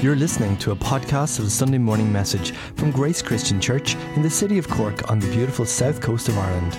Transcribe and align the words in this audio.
You're 0.00 0.14
listening 0.14 0.56
to 0.58 0.70
a 0.70 0.76
podcast 0.76 1.40
of 1.40 1.44
the 1.44 1.50
Sunday 1.50 1.76
morning 1.76 2.12
message 2.12 2.52
from 2.52 2.92
Grace 2.92 3.20
Christian 3.20 3.60
Church 3.60 3.96
in 4.14 4.22
the 4.22 4.30
city 4.30 4.56
of 4.56 4.68
Cork 4.68 5.10
on 5.10 5.18
the 5.18 5.28
beautiful 5.32 5.66
south 5.66 6.00
coast 6.00 6.28
of 6.28 6.38
Ireland. 6.38 6.78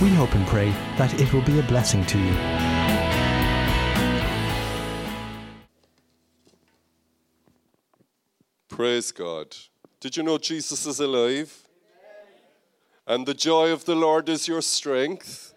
We 0.00 0.08
hope 0.08 0.34
and 0.34 0.46
pray 0.46 0.70
that 0.96 1.12
it 1.20 1.30
will 1.34 1.42
be 1.42 1.58
a 1.58 1.62
blessing 1.64 2.06
to 2.06 2.18
you. 2.18 2.34
Praise 8.70 9.12
God. 9.12 9.54
Did 10.00 10.16
you 10.16 10.22
know 10.22 10.38
Jesus 10.38 10.86
is 10.86 11.00
alive? 11.00 11.68
And 13.06 13.26
the 13.26 13.34
joy 13.34 13.72
of 13.72 13.84
the 13.84 13.94
Lord 13.94 14.30
is 14.30 14.48
your 14.48 14.62
strength. 14.62 15.52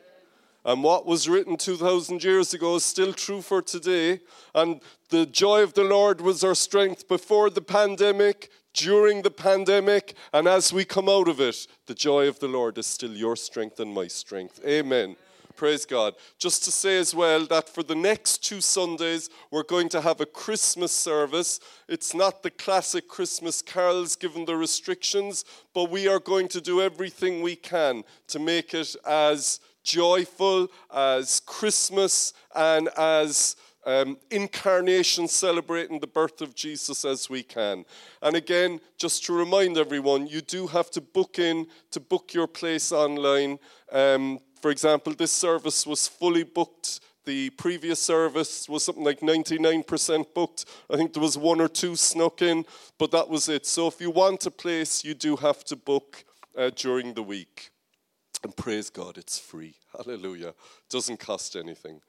And 0.63 0.83
what 0.83 1.05
was 1.05 1.27
written 1.27 1.57
2,000 1.57 2.23
years 2.23 2.53
ago 2.53 2.75
is 2.75 2.85
still 2.85 3.13
true 3.13 3.41
for 3.41 3.61
today. 3.61 4.19
And 4.53 4.81
the 5.09 5.25
joy 5.25 5.63
of 5.63 5.73
the 5.73 5.83
Lord 5.83 6.21
was 6.21 6.43
our 6.43 6.55
strength 6.55 7.07
before 7.07 7.49
the 7.49 7.61
pandemic, 7.61 8.49
during 8.73 9.21
the 9.21 9.31
pandemic, 9.31 10.15
and 10.31 10.47
as 10.47 10.71
we 10.71 10.85
come 10.85 11.09
out 11.09 11.27
of 11.27 11.39
it, 11.41 11.67
the 11.87 11.93
joy 11.93 12.27
of 12.27 12.39
the 12.39 12.47
Lord 12.47 12.77
is 12.77 12.87
still 12.87 13.11
your 13.11 13.35
strength 13.35 13.79
and 13.79 13.93
my 13.93 14.07
strength. 14.07 14.61
Amen. 14.65 15.17
Praise 15.57 15.85
God. 15.85 16.15
Just 16.39 16.63
to 16.63 16.71
say 16.71 16.97
as 16.97 17.13
well 17.13 17.45
that 17.47 17.69
for 17.69 17.83
the 17.83 17.93
next 17.93 18.43
two 18.43 18.61
Sundays, 18.61 19.29
we're 19.51 19.63
going 19.63 19.89
to 19.89 20.01
have 20.01 20.21
a 20.21 20.25
Christmas 20.25 20.91
service. 20.91 21.59
It's 21.87 22.15
not 22.15 22.41
the 22.41 22.49
classic 22.49 23.07
Christmas 23.07 23.61
carols 23.61 24.15
given 24.15 24.45
the 24.45 24.55
restrictions, 24.55 25.45
but 25.73 25.91
we 25.91 26.07
are 26.07 26.19
going 26.19 26.47
to 26.47 26.61
do 26.61 26.81
everything 26.81 27.41
we 27.41 27.55
can 27.55 28.03
to 28.29 28.39
make 28.39 28.73
it 28.73 28.95
as 29.05 29.59
joyful 29.83 30.67
as 30.93 31.39
Christmas 31.41 32.33
and 32.55 32.89
as 32.97 33.55
um, 33.85 34.17
incarnation 34.29 35.27
celebrating 35.27 35.99
the 35.99 36.07
birth 36.07 36.41
of 36.41 36.55
Jesus 36.55 37.03
as 37.05 37.29
we 37.29 37.43
can. 37.43 37.85
And 38.21 38.35
again, 38.35 38.79
just 38.97 39.25
to 39.25 39.33
remind 39.33 39.77
everyone, 39.77 40.27
you 40.27 40.41
do 40.41 40.67
have 40.67 40.91
to 40.91 41.01
book 41.01 41.39
in 41.39 41.67
to 41.91 41.99
book 41.99 42.33
your 42.33 42.47
place 42.47 42.91
online. 42.91 43.59
Um, 43.91 44.39
for 44.61 44.71
example, 44.71 45.13
this 45.13 45.31
service 45.31 45.87
was 45.87 46.07
fully 46.07 46.43
booked. 46.43 46.99
The 47.25 47.51
previous 47.51 47.99
service 47.99 48.67
was 48.67 48.83
something 48.83 49.03
like 49.03 49.19
99% 49.19 50.33
booked. 50.33 50.65
I 50.89 50.97
think 50.97 51.13
there 51.13 51.21
was 51.21 51.37
one 51.37 51.61
or 51.61 51.67
two 51.67 51.95
snuck 51.95 52.41
in, 52.41 52.65
but 52.97 53.11
that 53.11 53.29
was 53.29 53.47
it. 53.47 53.65
So 53.65 53.87
if 53.87 54.01
you 54.01 54.09
want 54.09 54.45
a 54.45 54.51
place, 54.51 55.03
you 55.03 55.13
do 55.13 55.35
have 55.35 55.63
to 55.65 55.75
book 55.75 56.23
uh, 56.57 56.71
during 56.75 57.13
the 57.13 57.23
week. 57.23 57.71
And 58.43 58.55
praise 58.55 58.89
God, 58.89 59.17
it's 59.17 59.37
free. 59.37 59.75
Hallelujah. 59.95 60.53
Doesn't 60.89 61.19
cost 61.19 61.55
anything. 61.55 62.01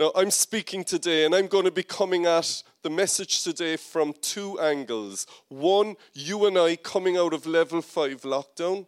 Now, 0.00 0.12
I'm 0.14 0.30
speaking 0.30 0.82
today, 0.82 1.24
and 1.24 1.34
I'm 1.34 1.46
going 1.46 1.66
to 1.66 1.70
be 1.70 1.82
coming 1.82 2.26
at 2.26 2.62
the 2.82 2.90
message 2.90 3.44
today 3.44 3.76
from 3.76 4.14
two 4.20 4.58
angles. 4.60 5.26
One, 5.48 5.96
you 6.14 6.46
and 6.46 6.58
I 6.58 6.76
coming 6.76 7.16
out 7.16 7.34
of 7.34 7.46
level 7.46 7.82
five 7.82 8.22
lockdown, 8.22 8.86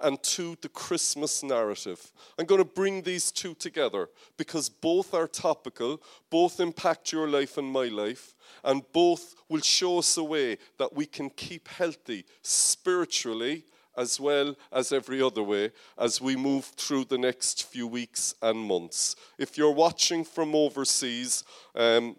and 0.00 0.22
two, 0.22 0.56
the 0.60 0.68
Christmas 0.68 1.42
narrative. 1.42 2.12
I'm 2.38 2.46
going 2.46 2.60
to 2.60 2.64
bring 2.64 3.02
these 3.02 3.32
two 3.32 3.54
together 3.54 4.08
because 4.36 4.68
both 4.68 5.12
are 5.12 5.26
topical, 5.26 6.00
both 6.30 6.60
impact 6.60 7.12
your 7.12 7.28
life 7.28 7.58
and 7.58 7.66
my 7.66 7.86
life, 7.86 8.34
and 8.64 8.82
both 8.92 9.34
will 9.48 9.60
show 9.60 9.98
us 9.98 10.16
a 10.16 10.24
way 10.24 10.58
that 10.78 10.94
we 10.94 11.06
can 11.06 11.30
keep 11.30 11.68
healthy 11.68 12.24
spiritually 12.42 13.64
as 13.98 14.20
well 14.20 14.54
as 14.72 14.92
every 14.92 15.20
other 15.20 15.42
way 15.42 15.72
as 15.98 16.20
we 16.20 16.36
move 16.36 16.64
through 16.64 17.04
the 17.04 17.18
next 17.18 17.64
few 17.64 17.86
weeks 17.86 18.34
and 18.40 18.58
months. 18.58 19.16
If 19.36 19.58
you're 19.58 19.72
watching 19.72 20.24
from 20.24 20.54
overseas, 20.54 21.44
um, 21.74 22.16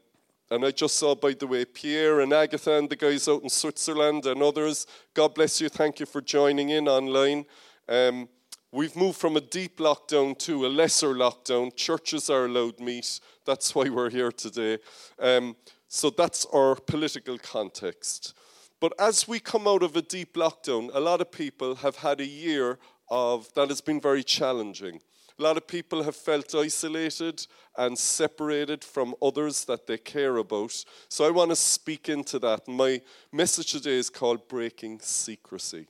and 0.51 0.65
I 0.65 0.71
just 0.71 0.97
saw, 0.97 1.15
by 1.15 1.33
the 1.33 1.47
way, 1.47 1.63
Pierre 1.63 2.21
and 2.21 2.33
Agatha 2.33 2.73
and 2.77 2.89
the 2.89 2.95
guys 2.95 3.27
out 3.27 3.43
in 3.43 3.49
Switzerland 3.49 4.25
and 4.25 4.41
others. 4.41 4.87
God 5.13 5.35
bless 5.35 5.61
you. 5.61 5.69
Thank 5.69 5.99
you 5.99 6.05
for 6.05 6.21
joining 6.21 6.69
in 6.69 6.87
online. 6.87 7.45
Um, 7.87 8.27
we've 8.71 8.95
moved 8.95 9.19
from 9.19 9.37
a 9.37 9.41
deep 9.41 9.77
lockdown 9.77 10.37
to 10.39 10.65
a 10.65 10.69
lesser 10.69 11.13
lockdown. 11.13 11.75
Churches 11.75 12.29
are 12.29 12.45
allowed 12.45 12.79
meet. 12.79 13.19
That's 13.45 13.75
why 13.75 13.89
we're 13.89 14.09
here 14.09 14.31
today. 14.31 14.79
Um, 15.19 15.55
so 15.87 16.09
that's 16.09 16.45
our 16.51 16.75
political 16.75 17.37
context. 17.37 18.33
But 18.79 18.93
as 18.97 19.27
we 19.27 19.39
come 19.39 19.67
out 19.67 19.83
of 19.83 19.95
a 19.95 20.01
deep 20.01 20.35
lockdown, 20.35 20.89
a 20.93 20.99
lot 20.99 21.19
of 21.19 21.31
people 21.31 21.75
have 21.75 21.97
had 21.97 22.21
a 22.21 22.25
year 22.25 22.79
of 23.09 23.53
that 23.55 23.69
has 23.69 23.81
been 23.81 23.99
very 23.99 24.23
challenging. 24.23 25.01
A 25.37 25.41
lot 25.41 25.57
of 25.57 25.67
people 25.67 26.03
have 26.03 26.15
felt 26.15 26.53
isolated 26.53 27.45
and 27.77 27.97
separated 27.97 28.83
from 28.83 29.15
others 29.21 29.65
that 29.65 29.87
they 29.87 29.97
care 29.97 30.37
about. 30.37 30.83
So 31.07 31.25
I 31.25 31.29
want 31.29 31.49
to 31.51 31.55
speak 31.55 32.09
into 32.09 32.39
that. 32.39 32.67
My 32.67 33.01
message 33.31 33.71
today 33.71 33.97
is 33.97 34.09
called 34.09 34.47
Breaking 34.47 34.99
Secrecy. 34.99 35.87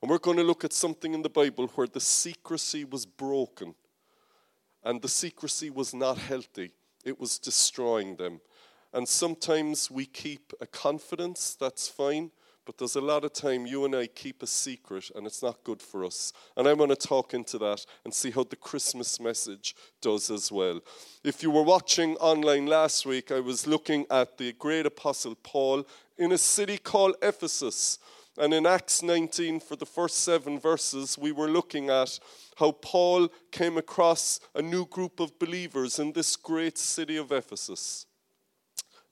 And 0.00 0.10
we're 0.10 0.18
going 0.18 0.38
to 0.38 0.42
look 0.42 0.64
at 0.64 0.72
something 0.72 1.14
in 1.14 1.22
the 1.22 1.30
Bible 1.30 1.66
where 1.74 1.86
the 1.86 2.00
secrecy 2.00 2.84
was 2.84 3.06
broken 3.06 3.74
and 4.82 5.00
the 5.00 5.08
secrecy 5.08 5.70
was 5.70 5.94
not 5.94 6.18
healthy, 6.18 6.70
it 7.04 7.18
was 7.18 7.38
destroying 7.38 8.16
them. 8.16 8.40
And 8.94 9.08
sometimes 9.08 9.90
we 9.90 10.06
keep 10.06 10.52
a 10.60 10.66
confidence, 10.66 11.56
that's 11.58 11.88
fine, 11.88 12.30
but 12.64 12.78
there's 12.78 12.94
a 12.94 13.00
lot 13.00 13.24
of 13.24 13.32
time 13.32 13.66
you 13.66 13.84
and 13.84 13.92
I 13.92 14.06
keep 14.06 14.40
a 14.40 14.46
secret 14.46 15.10
and 15.16 15.26
it's 15.26 15.42
not 15.42 15.64
good 15.64 15.82
for 15.82 16.04
us. 16.04 16.32
And 16.56 16.68
I 16.68 16.74
want 16.74 16.90
to 16.90 17.08
talk 17.08 17.34
into 17.34 17.58
that 17.58 17.84
and 18.04 18.14
see 18.14 18.30
how 18.30 18.44
the 18.44 18.54
Christmas 18.54 19.18
message 19.18 19.74
does 20.00 20.30
as 20.30 20.52
well. 20.52 20.80
If 21.24 21.42
you 21.42 21.50
were 21.50 21.64
watching 21.64 22.14
online 22.18 22.66
last 22.66 23.04
week, 23.04 23.32
I 23.32 23.40
was 23.40 23.66
looking 23.66 24.06
at 24.12 24.38
the 24.38 24.52
great 24.52 24.86
apostle 24.86 25.34
Paul 25.42 25.88
in 26.16 26.30
a 26.30 26.38
city 26.38 26.78
called 26.78 27.16
Ephesus. 27.20 27.98
And 28.38 28.54
in 28.54 28.64
Acts 28.64 29.02
19, 29.02 29.58
for 29.58 29.74
the 29.74 29.86
first 29.86 30.20
seven 30.20 30.60
verses, 30.60 31.18
we 31.18 31.32
were 31.32 31.48
looking 31.48 31.90
at 31.90 32.20
how 32.58 32.70
Paul 32.70 33.28
came 33.50 33.76
across 33.76 34.38
a 34.54 34.62
new 34.62 34.86
group 34.86 35.18
of 35.18 35.36
believers 35.40 35.98
in 35.98 36.12
this 36.12 36.36
great 36.36 36.78
city 36.78 37.16
of 37.16 37.32
Ephesus. 37.32 38.06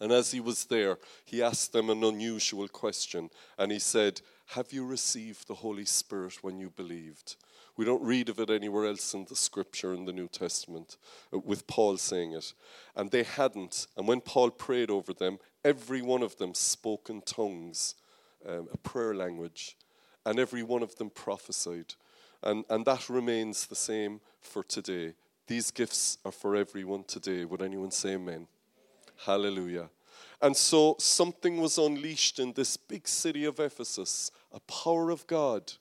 And 0.02 0.10
as 0.10 0.32
he 0.32 0.40
was 0.40 0.64
there, 0.64 0.98
he 1.24 1.44
asked 1.44 1.72
them 1.72 1.88
an 1.88 2.02
unusual 2.02 2.66
question. 2.66 3.30
And 3.56 3.70
he 3.70 3.78
said, 3.78 4.20
Have 4.46 4.72
you 4.72 4.84
received 4.84 5.46
the 5.46 5.54
Holy 5.54 5.84
Spirit 5.84 6.42
when 6.42 6.58
you 6.58 6.70
believed? 6.70 7.36
We 7.76 7.84
don't 7.84 8.02
read 8.02 8.28
of 8.28 8.40
it 8.40 8.50
anywhere 8.50 8.86
else 8.86 9.14
in 9.14 9.26
the 9.26 9.36
scripture 9.36 9.94
in 9.94 10.04
the 10.04 10.12
New 10.12 10.26
Testament, 10.26 10.96
uh, 11.32 11.38
with 11.38 11.68
Paul 11.68 11.98
saying 11.98 12.32
it. 12.32 12.52
And 12.96 13.12
they 13.12 13.22
hadn't. 13.22 13.86
And 13.96 14.08
when 14.08 14.20
Paul 14.20 14.50
prayed 14.50 14.90
over 14.90 15.12
them, 15.12 15.38
every 15.64 16.02
one 16.02 16.24
of 16.24 16.36
them 16.36 16.52
spoke 16.52 17.08
in 17.08 17.22
tongues, 17.22 17.94
um, 18.44 18.66
a 18.72 18.78
prayer 18.78 19.14
language, 19.14 19.76
and 20.26 20.40
every 20.40 20.64
one 20.64 20.82
of 20.82 20.96
them 20.96 21.10
prophesied. 21.10 21.94
And, 22.42 22.64
and 22.68 22.84
that 22.86 23.08
remains 23.08 23.68
the 23.68 23.76
same 23.76 24.20
for 24.40 24.64
today. 24.64 25.14
These 25.46 25.70
gifts 25.70 26.18
are 26.24 26.32
for 26.32 26.56
everyone 26.56 27.04
today. 27.04 27.44
Would 27.44 27.62
anyone 27.62 27.92
say 27.92 28.14
amen? 28.14 28.48
Hallelujah. 29.24 29.88
And 30.40 30.56
so 30.56 30.96
something 30.98 31.60
was 31.60 31.78
unleashed 31.78 32.40
in 32.40 32.52
this 32.52 32.76
big 32.76 33.06
city 33.06 33.44
of 33.44 33.60
Ephesus 33.60 34.32
a 34.52 34.60
power 34.60 35.10
of 35.10 35.26
God, 35.26 35.72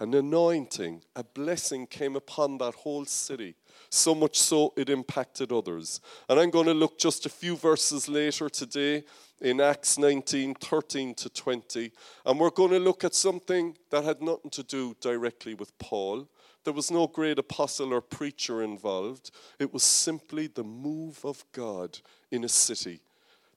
an 0.00 0.12
anointing, 0.12 1.02
a 1.14 1.22
blessing 1.22 1.86
came 1.86 2.16
upon 2.16 2.58
that 2.58 2.74
whole 2.74 3.04
city. 3.04 3.54
So 3.88 4.14
much 4.14 4.38
so 4.38 4.72
it 4.76 4.90
impacted 4.90 5.52
others. 5.52 6.00
And 6.28 6.40
I'm 6.40 6.50
going 6.50 6.66
to 6.66 6.74
look 6.74 6.98
just 6.98 7.24
a 7.24 7.28
few 7.28 7.56
verses 7.56 8.08
later 8.08 8.48
today 8.48 9.04
in 9.40 9.60
Acts 9.60 9.96
19 9.96 10.54
13 10.54 11.14
to 11.14 11.30
20. 11.30 11.92
And 12.26 12.40
we're 12.40 12.50
going 12.50 12.70
to 12.70 12.80
look 12.80 13.04
at 13.04 13.14
something 13.14 13.76
that 13.90 14.04
had 14.04 14.20
nothing 14.20 14.50
to 14.50 14.62
do 14.62 14.96
directly 15.00 15.54
with 15.54 15.76
Paul. 15.78 16.28
There 16.64 16.72
was 16.72 16.90
no 16.90 17.06
great 17.06 17.38
apostle 17.38 17.92
or 17.92 18.00
preacher 18.00 18.62
involved. 18.62 19.30
It 19.58 19.72
was 19.72 19.82
simply 19.82 20.46
the 20.46 20.62
move 20.62 21.24
of 21.24 21.44
God 21.52 21.98
in 22.30 22.44
a 22.44 22.48
city, 22.48 23.00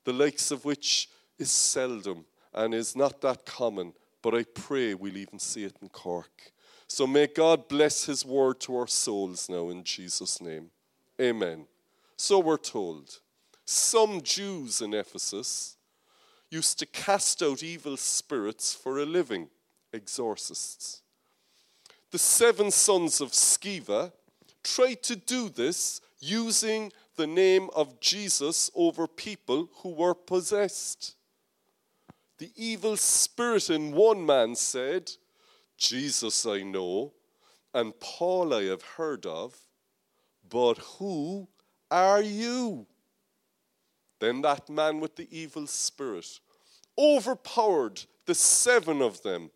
the 0.04 0.14
likes 0.14 0.50
of 0.52 0.66
which 0.66 1.10
is 1.38 1.52
seldom 1.52 2.26
and 2.54 2.74
is 2.74 2.96
not 2.96 3.22
that 3.22 3.46
common, 3.46 3.94
but 4.22 4.34
I 4.34 4.44
pray 4.44 4.94
we'll 4.94 5.18
even 5.18 5.40
see 5.40 5.66
it 5.66 5.76
in 5.82 5.90
Cork. 5.90 6.52
So 6.88 7.06
may 7.06 7.28
God 7.28 7.68
bless 7.68 8.06
his 8.06 8.26
word 8.26 8.60
to 8.62 8.78
our 8.78 8.88
souls 8.88 9.50
now 9.50 9.70
in 9.70 9.84
Jesus' 9.84 10.42
name. 10.42 10.72
Amen. 11.20 11.66
So 12.18 12.40
we're 12.40 12.58
told. 12.58 13.20
Some 13.66 14.22
Jews 14.22 14.82
in 14.82 14.94
Ephesus 14.94 15.78
used 16.50 16.80
to 16.80 16.86
cast 16.86 17.42
out 17.44 17.64
evil 17.64 17.98
spirits 17.98 18.74
for 18.74 19.00
a 19.00 19.06
living, 19.06 19.50
exorcists 19.92 21.02
the 22.16 22.20
seven 22.20 22.72
sons 22.72 23.20
of 23.20 23.34
Sceva 23.34 24.10
tried 24.64 25.04
to 25.04 25.18
do 25.18 25.50
this 25.50 26.00
using 26.22 26.90
the 27.18 27.28
name 27.28 27.70
of 27.76 28.00
Jesus 28.00 28.72
over 28.74 29.06
people 29.06 29.70
who 29.80 29.90
were 29.90 30.14
possessed. 30.14 31.16
The 32.38 32.52
evil 32.56 32.96
spirit 32.96 33.70
in 33.70 33.92
one 33.92 34.26
man 34.26 34.56
said, 34.56 35.12
Jesus 35.78 36.46
I 36.46 36.64
know, 36.64 37.12
and 37.74 38.00
Paul 38.00 38.54
I 38.54 38.64
have 38.64 38.84
heard 38.96 39.26
of, 39.26 39.54
but 40.50 40.78
who 40.78 41.50
are 41.92 42.22
you? 42.22 42.88
Then 44.22 44.42
that 44.44 44.70
man 44.70 45.02
with 45.02 45.18
the 45.18 45.28
evil 45.38 45.68
spirit 45.68 46.40
overpowered 46.98 48.04
the 48.26 48.36
seven 48.36 49.02
of 49.02 49.22
them. 49.22 49.52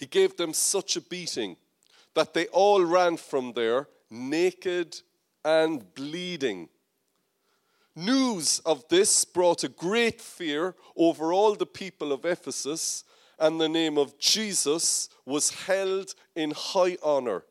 He 0.00 0.06
gave 0.06 0.38
them 0.38 0.54
such 0.54 0.96
a 0.96 1.02
beating 1.02 1.58
that 2.14 2.32
they 2.32 2.46
all 2.46 2.82
ran 2.82 3.18
from 3.18 3.52
there 3.52 3.86
naked 4.10 4.98
and 5.44 5.94
bleeding. 5.94 6.70
News 7.94 8.60
of 8.60 8.88
this 8.88 9.26
brought 9.26 9.62
a 9.62 9.68
great 9.68 10.18
fear 10.18 10.74
over 10.96 11.34
all 11.34 11.54
the 11.54 11.66
people 11.66 12.12
of 12.12 12.24
Ephesus, 12.24 13.04
and 13.38 13.60
the 13.60 13.68
name 13.68 13.98
of 13.98 14.18
Jesus 14.18 15.10
was 15.26 15.50
held 15.50 16.14
in 16.34 16.52
high 16.52 16.96
honor. 17.02 17.44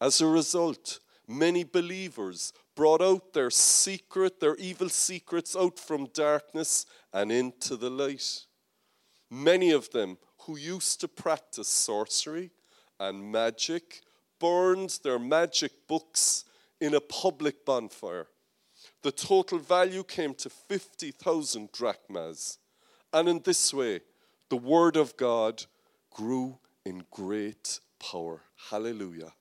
As 0.00 0.20
a 0.20 0.26
result, 0.26 0.98
many 1.28 1.62
believers 1.62 2.52
brought 2.74 3.00
out 3.00 3.32
their 3.32 3.50
secret, 3.50 4.40
their 4.40 4.56
evil 4.56 4.88
secrets 4.88 5.54
out 5.54 5.78
from 5.78 6.06
darkness 6.06 6.84
and 7.12 7.30
into 7.30 7.76
the 7.76 7.90
light. 7.90 8.44
Many 9.30 9.70
of 9.70 9.90
them 9.90 10.18
who 10.46 10.56
used 10.56 11.00
to 11.00 11.08
practice 11.08 11.68
sorcery 11.68 12.50
and 13.00 13.32
magic 13.32 14.02
burned 14.38 14.98
their 15.02 15.18
magic 15.18 15.72
books 15.88 16.44
in 16.80 16.94
a 16.94 17.00
public 17.00 17.64
bonfire. 17.64 18.28
The 19.02 19.12
total 19.12 19.58
value 19.58 20.04
came 20.04 20.34
to 20.34 20.50
50,000 20.50 21.72
drachmas. 21.72 22.58
And 23.12 23.28
in 23.28 23.40
this 23.44 23.72
way, 23.72 24.00
the 24.48 24.56
word 24.56 24.96
of 24.96 25.16
God 25.16 25.64
grew 26.10 26.58
in 26.84 27.04
great 27.10 27.80
power. 27.98 28.42
Hallelujah. 28.70 29.32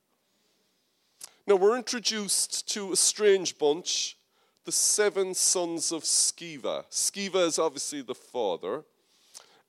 Now 1.45 1.55
we're 1.57 1.77
introduced 1.77 2.67
to 2.73 2.93
a 2.93 2.95
strange 2.95 3.57
bunch, 3.57 4.17
the 4.63 4.71
seven 4.71 5.35
sons 5.35 5.91
of 5.91 6.03
Sceva. 6.03 6.85
Sceva 6.89 7.45
is 7.45 7.59
obviously 7.59 8.01
the 8.01 8.15
father. 8.15 8.83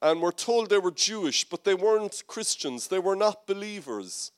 And 0.06 0.22
we're 0.22 0.30
told 0.30 0.70
they 0.70 0.78
were 0.78 0.92
Jewish, 0.92 1.42
but 1.42 1.64
they 1.64 1.74
weren't 1.74 2.22
Christians. 2.28 2.86
They 2.86 3.00
were 3.00 3.16
not 3.16 3.44
believers. 3.44 4.30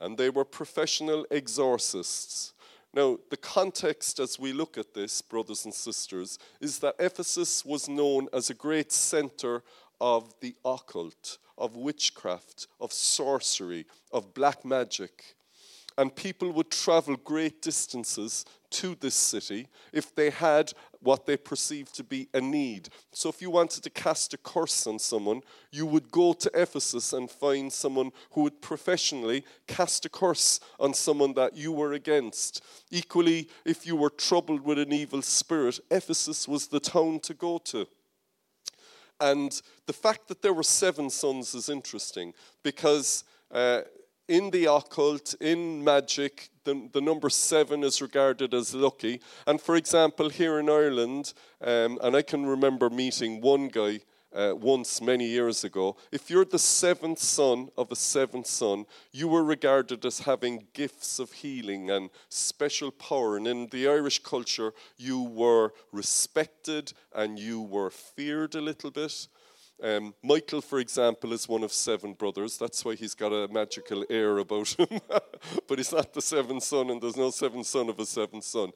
And 0.00 0.18
they 0.18 0.30
were 0.30 0.44
professional 0.44 1.24
exorcists. 1.30 2.54
Now, 2.92 3.18
the 3.30 3.36
context 3.36 4.18
as 4.18 4.36
we 4.36 4.52
look 4.52 4.76
at 4.76 4.94
this, 4.94 5.22
brothers 5.22 5.64
and 5.64 5.72
sisters, 5.72 6.40
is 6.60 6.80
that 6.80 6.96
Ephesus 6.98 7.64
was 7.64 7.88
known 7.88 8.26
as 8.32 8.50
a 8.50 8.54
great 8.54 8.90
center 8.90 9.62
of 10.00 10.34
the 10.40 10.56
occult, 10.64 11.38
of 11.56 11.76
witchcraft, 11.76 12.66
of 12.80 12.92
sorcery, 12.92 13.86
of 14.10 14.34
black 14.34 14.64
magic. 14.64 15.35
And 15.98 16.14
people 16.14 16.52
would 16.52 16.70
travel 16.70 17.16
great 17.16 17.62
distances 17.62 18.44
to 18.70 18.94
this 18.96 19.14
city 19.14 19.68
if 19.92 20.14
they 20.14 20.30
had 20.30 20.72
what 21.00 21.24
they 21.24 21.36
perceived 21.36 21.94
to 21.94 22.04
be 22.04 22.28
a 22.34 22.40
need. 22.40 22.88
So, 23.12 23.28
if 23.28 23.40
you 23.40 23.48
wanted 23.48 23.82
to 23.84 23.90
cast 23.90 24.34
a 24.34 24.36
curse 24.36 24.86
on 24.86 24.98
someone, 24.98 25.40
you 25.70 25.86
would 25.86 26.10
go 26.10 26.32
to 26.34 26.50
Ephesus 26.54 27.12
and 27.12 27.30
find 27.30 27.72
someone 27.72 28.10
who 28.32 28.42
would 28.42 28.60
professionally 28.60 29.44
cast 29.66 30.04
a 30.04 30.08
curse 30.08 30.60
on 30.78 30.92
someone 30.92 31.32
that 31.34 31.56
you 31.56 31.72
were 31.72 31.92
against. 31.92 32.62
Equally, 32.90 33.48
if 33.64 33.86
you 33.86 33.96
were 33.96 34.10
troubled 34.10 34.60
with 34.60 34.78
an 34.78 34.92
evil 34.92 35.22
spirit, 35.22 35.80
Ephesus 35.90 36.46
was 36.46 36.66
the 36.66 36.80
town 36.80 37.20
to 37.20 37.34
go 37.34 37.58
to. 37.58 37.86
And 39.18 39.62
the 39.86 39.94
fact 39.94 40.28
that 40.28 40.42
there 40.42 40.52
were 40.52 40.62
seven 40.62 41.08
sons 41.08 41.54
is 41.54 41.68
interesting 41.68 42.34
because. 42.62 43.24
Uh, 43.48 43.82
in 44.28 44.50
the 44.50 44.66
occult, 44.66 45.34
in 45.40 45.84
magic, 45.84 46.50
the, 46.64 46.88
the 46.92 47.00
number 47.00 47.30
seven 47.30 47.84
is 47.84 48.02
regarded 48.02 48.54
as 48.54 48.74
lucky. 48.74 49.20
And 49.46 49.60
for 49.60 49.76
example, 49.76 50.28
here 50.28 50.58
in 50.58 50.68
Ireland, 50.68 51.32
um, 51.60 51.98
and 52.02 52.16
I 52.16 52.22
can 52.22 52.44
remember 52.44 52.90
meeting 52.90 53.40
one 53.40 53.68
guy 53.68 54.00
uh, 54.34 54.54
once 54.54 55.00
many 55.00 55.26
years 55.26 55.64
ago, 55.64 55.96
if 56.12 56.28
you're 56.28 56.44
the 56.44 56.58
seventh 56.58 57.20
son 57.20 57.68
of 57.78 57.90
a 57.90 57.96
seventh 57.96 58.46
son, 58.46 58.84
you 59.12 59.28
were 59.28 59.44
regarded 59.44 60.04
as 60.04 60.20
having 60.20 60.66
gifts 60.74 61.18
of 61.18 61.32
healing 61.32 61.90
and 61.90 62.10
special 62.28 62.90
power. 62.90 63.36
And 63.36 63.46
in 63.46 63.68
the 63.68 63.88
Irish 63.88 64.18
culture, 64.18 64.72
you 64.98 65.22
were 65.22 65.72
respected 65.92 66.92
and 67.14 67.38
you 67.38 67.62
were 67.62 67.90
feared 67.90 68.54
a 68.54 68.60
little 68.60 68.90
bit. 68.90 69.28
Um, 69.82 70.14
Michael, 70.22 70.62
for 70.62 70.78
example, 70.78 71.32
is 71.34 71.48
one 71.48 71.62
of 71.62 71.72
seven 71.72 72.14
brothers. 72.14 72.56
That's 72.56 72.84
why 72.84 72.94
he's 72.94 73.14
got 73.14 73.32
a 73.32 73.46
magical 73.52 74.04
air 74.08 74.38
about 74.38 74.68
him. 74.68 75.00
but 75.68 75.78
he's 75.78 75.92
not 75.92 76.14
the 76.14 76.22
seventh 76.22 76.62
son, 76.62 76.90
and 76.90 77.00
there's 77.00 77.16
no 77.16 77.30
seventh 77.30 77.66
son 77.66 77.90
of 77.90 77.98
a 77.98 78.06
seventh 78.06 78.44
son. 78.44 78.70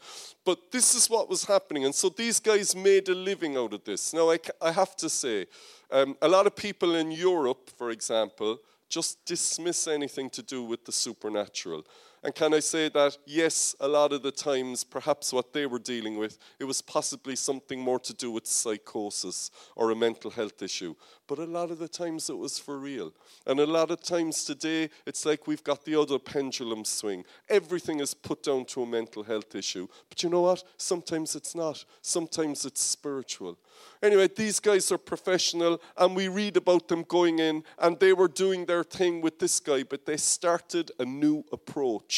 But 0.44 0.70
this 0.70 0.94
is 0.94 1.08
what 1.08 1.30
was 1.30 1.44
happening. 1.44 1.86
And 1.86 1.94
so 1.94 2.10
these 2.10 2.38
guys 2.38 2.76
made 2.76 3.08
a 3.08 3.14
living 3.14 3.56
out 3.56 3.72
of 3.72 3.84
this. 3.84 4.12
Now, 4.12 4.30
I, 4.30 4.38
I 4.60 4.72
have 4.72 4.94
to 4.96 5.08
say, 5.08 5.46
um, 5.90 6.16
a 6.20 6.28
lot 6.28 6.46
of 6.46 6.54
people 6.54 6.94
in 6.94 7.10
Europe, 7.10 7.70
for 7.78 7.90
example, 7.90 8.58
just 8.90 9.24
dismiss 9.24 9.88
anything 9.88 10.28
to 10.30 10.42
do 10.42 10.62
with 10.62 10.84
the 10.84 10.92
supernatural. 10.92 11.84
And 12.22 12.34
can 12.34 12.52
I 12.52 12.60
say 12.60 12.90
that, 12.90 13.16
yes, 13.24 13.74
a 13.80 13.88
lot 13.88 14.12
of 14.12 14.22
the 14.22 14.30
times, 14.30 14.84
perhaps 14.84 15.32
what 15.32 15.54
they 15.54 15.64
were 15.64 15.78
dealing 15.78 16.18
with, 16.18 16.38
it 16.58 16.64
was 16.64 16.82
possibly 16.82 17.34
something 17.34 17.80
more 17.80 17.98
to 18.00 18.12
do 18.12 18.30
with 18.30 18.46
psychosis 18.46 19.50
or 19.74 19.90
a 19.90 19.96
mental 19.96 20.30
health 20.30 20.60
issue. 20.60 20.94
But 21.26 21.38
a 21.38 21.46
lot 21.46 21.70
of 21.70 21.78
the 21.78 21.88
times 21.88 22.28
it 22.28 22.36
was 22.36 22.58
for 22.58 22.78
real. 22.78 23.14
And 23.46 23.58
a 23.58 23.66
lot 23.66 23.90
of 23.90 24.02
times 24.02 24.44
today, 24.44 24.90
it's 25.06 25.24
like 25.24 25.46
we've 25.46 25.64
got 25.64 25.86
the 25.86 25.98
other 25.98 26.18
pendulum 26.18 26.84
swing. 26.84 27.24
Everything 27.48 28.00
is 28.00 28.12
put 28.12 28.42
down 28.42 28.66
to 28.66 28.82
a 28.82 28.86
mental 28.86 29.22
health 29.22 29.54
issue. 29.54 29.86
But 30.10 30.22
you 30.22 30.28
know 30.28 30.42
what? 30.42 30.62
Sometimes 30.76 31.34
it's 31.34 31.54
not, 31.54 31.82
sometimes 32.02 32.66
it's 32.66 32.82
spiritual. 32.82 33.56
Anyway, 34.02 34.28
these 34.36 34.60
guys 34.60 34.92
are 34.92 34.98
professional, 34.98 35.80
and 35.96 36.14
we 36.14 36.28
read 36.28 36.58
about 36.58 36.88
them 36.88 37.04
going 37.04 37.38
in, 37.38 37.62
and 37.78 37.98
they 37.98 38.12
were 38.12 38.28
doing 38.28 38.66
their 38.66 38.84
thing 38.84 39.22
with 39.22 39.38
this 39.38 39.58
guy, 39.58 39.84
but 39.84 40.04
they 40.04 40.18
started 40.18 40.90
a 40.98 41.04
new 41.04 41.44
approach 41.50 42.09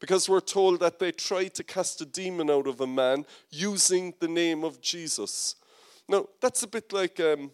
because 0.00 0.28
we're 0.28 0.40
told 0.40 0.80
that 0.80 0.98
they 0.98 1.12
tried 1.12 1.54
to 1.54 1.64
cast 1.64 2.00
a 2.00 2.06
demon 2.06 2.50
out 2.50 2.66
of 2.66 2.80
a 2.80 2.86
man 2.86 3.26
using 3.50 4.14
the 4.20 4.28
name 4.28 4.64
of 4.64 4.80
Jesus. 4.80 5.56
Now, 6.08 6.26
that's 6.40 6.62
a 6.62 6.68
bit 6.68 6.92
like 6.92 7.20
um, 7.20 7.50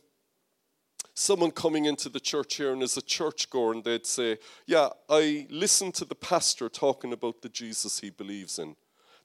someone 1.15 1.51
coming 1.51 1.87
into 1.87 2.09
the 2.09 2.21
church 2.21 2.57
here 2.57 2.73
and 2.73 2.83
as 2.83 2.97
a 2.97 3.03
churchgoer, 3.03 3.73
and 3.73 3.85
they'd 3.85 4.07
say, 4.07 4.39
Yeah, 4.67 4.89
I 5.09 5.47
listened 5.51 5.95
to 5.95 6.05
the 6.05 6.15
pastor 6.15 6.69
talking 6.69 7.13
about 7.13 7.43
the 7.43 7.49
Jesus 7.49 8.01
he 8.01 8.11
believes 8.11 8.59
in. 8.59 8.77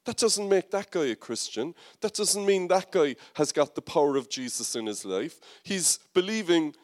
That 0.04 0.16
doesn't 0.16 0.48
make 0.48 0.70
that 0.70 0.90
guy 0.90 1.06
a 1.06 1.16
Christian. 1.16 1.74
That 2.00 2.14
doesn't 2.14 2.46
mean 2.46 2.68
that 2.68 2.90
guy 2.90 3.16
has 3.34 3.52
got 3.52 3.74
the 3.74 3.82
power 3.82 4.16
of 4.16 4.30
Jesus 4.30 4.74
in 4.74 4.86
his 4.86 5.04
life. 5.04 5.40
He's 5.62 5.98
believing 6.14 6.74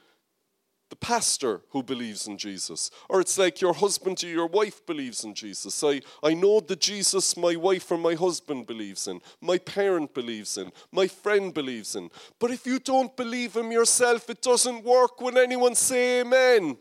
the 0.88 0.96
pastor 0.96 1.62
who 1.70 1.82
believes 1.82 2.26
in 2.26 2.38
Jesus. 2.38 2.90
Or 3.08 3.20
it's 3.20 3.38
like 3.38 3.60
your 3.60 3.74
husband 3.74 4.22
or 4.22 4.28
your 4.28 4.46
wife 4.46 4.84
believes 4.86 5.24
in 5.24 5.34
Jesus. 5.34 5.82
I, 5.82 6.00
I 6.22 6.34
know 6.34 6.60
the 6.60 6.76
Jesus 6.76 7.36
my 7.36 7.56
wife 7.56 7.90
or 7.90 7.98
my 7.98 8.14
husband 8.14 8.66
believes 8.66 9.08
in, 9.08 9.20
my 9.40 9.58
parent 9.58 10.14
believes 10.14 10.56
in, 10.56 10.72
my 10.92 11.06
friend 11.06 11.52
believes 11.52 11.96
in. 11.96 12.10
But 12.38 12.50
if 12.50 12.66
you 12.66 12.78
don't 12.78 13.16
believe 13.16 13.56
him 13.56 13.72
yourself, 13.72 14.30
it 14.30 14.42
doesn't 14.42 14.84
work 14.84 15.20
when 15.20 15.36
anyone 15.36 15.74
say 15.74 16.20
amen. 16.20 16.78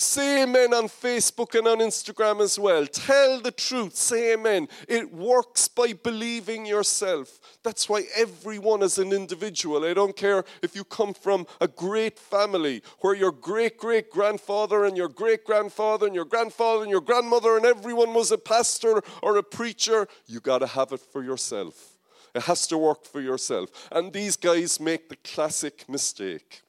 Say 0.00 0.44
amen 0.44 0.72
on 0.74 0.84
Facebook 0.84 1.58
and 1.58 1.66
on 1.66 1.78
Instagram 1.78 2.40
as 2.40 2.56
well. 2.56 2.86
Tell 2.86 3.40
the 3.40 3.50
truth. 3.50 3.96
Say 3.96 4.34
amen. 4.34 4.68
It 4.86 5.12
works 5.12 5.66
by 5.66 5.92
believing 5.92 6.66
yourself. 6.66 7.40
That's 7.64 7.88
why 7.88 8.04
everyone 8.14 8.84
is 8.84 8.98
an 8.98 9.12
individual. 9.12 9.84
I 9.84 9.94
don't 9.94 10.14
care 10.16 10.44
if 10.62 10.76
you 10.76 10.84
come 10.84 11.14
from 11.14 11.48
a 11.60 11.66
great 11.66 12.16
family 12.16 12.80
where 13.00 13.16
your 13.16 13.32
great 13.32 13.76
great 13.76 14.08
grandfather 14.08 14.84
and 14.84 14.96
your 14.96 15.08
great 15.08 15.44
grandfather 15.44 16.06
and 16.06 16.14
your 16.14 16.26
grandfather 16.26 16.82
and 16.82 16.92
your 16.92 17.00
grandmother 17.00 17.56
and 17.56 17.66
everyone 17.66 18.14
was 18.14 18.30
a 18.30 18.38
pastor 18.38 19.02
or 19.20 19.36
a 19.36 19.42
preacher. 19.42 20.06
You 20.28 20.38
got 20.38 20.58
to 20.58 20.68
have 20.68 20.92
it 20.92 21.00
for 21.00 21.24
yourself. 21.24 21.96
It 22.36 22.42
has 22.42 22.68
to 22.68 22.78
work 22.78 23.04
for 23.04 23.20
yourself. 23.20 23.88
And 23.90 24.12
these 24.12 24.36
guys 24.36 24.78
make 24.78 25.08
the 25.08 25.16
classic 25.16 25.88
mistake. 25.88 26.62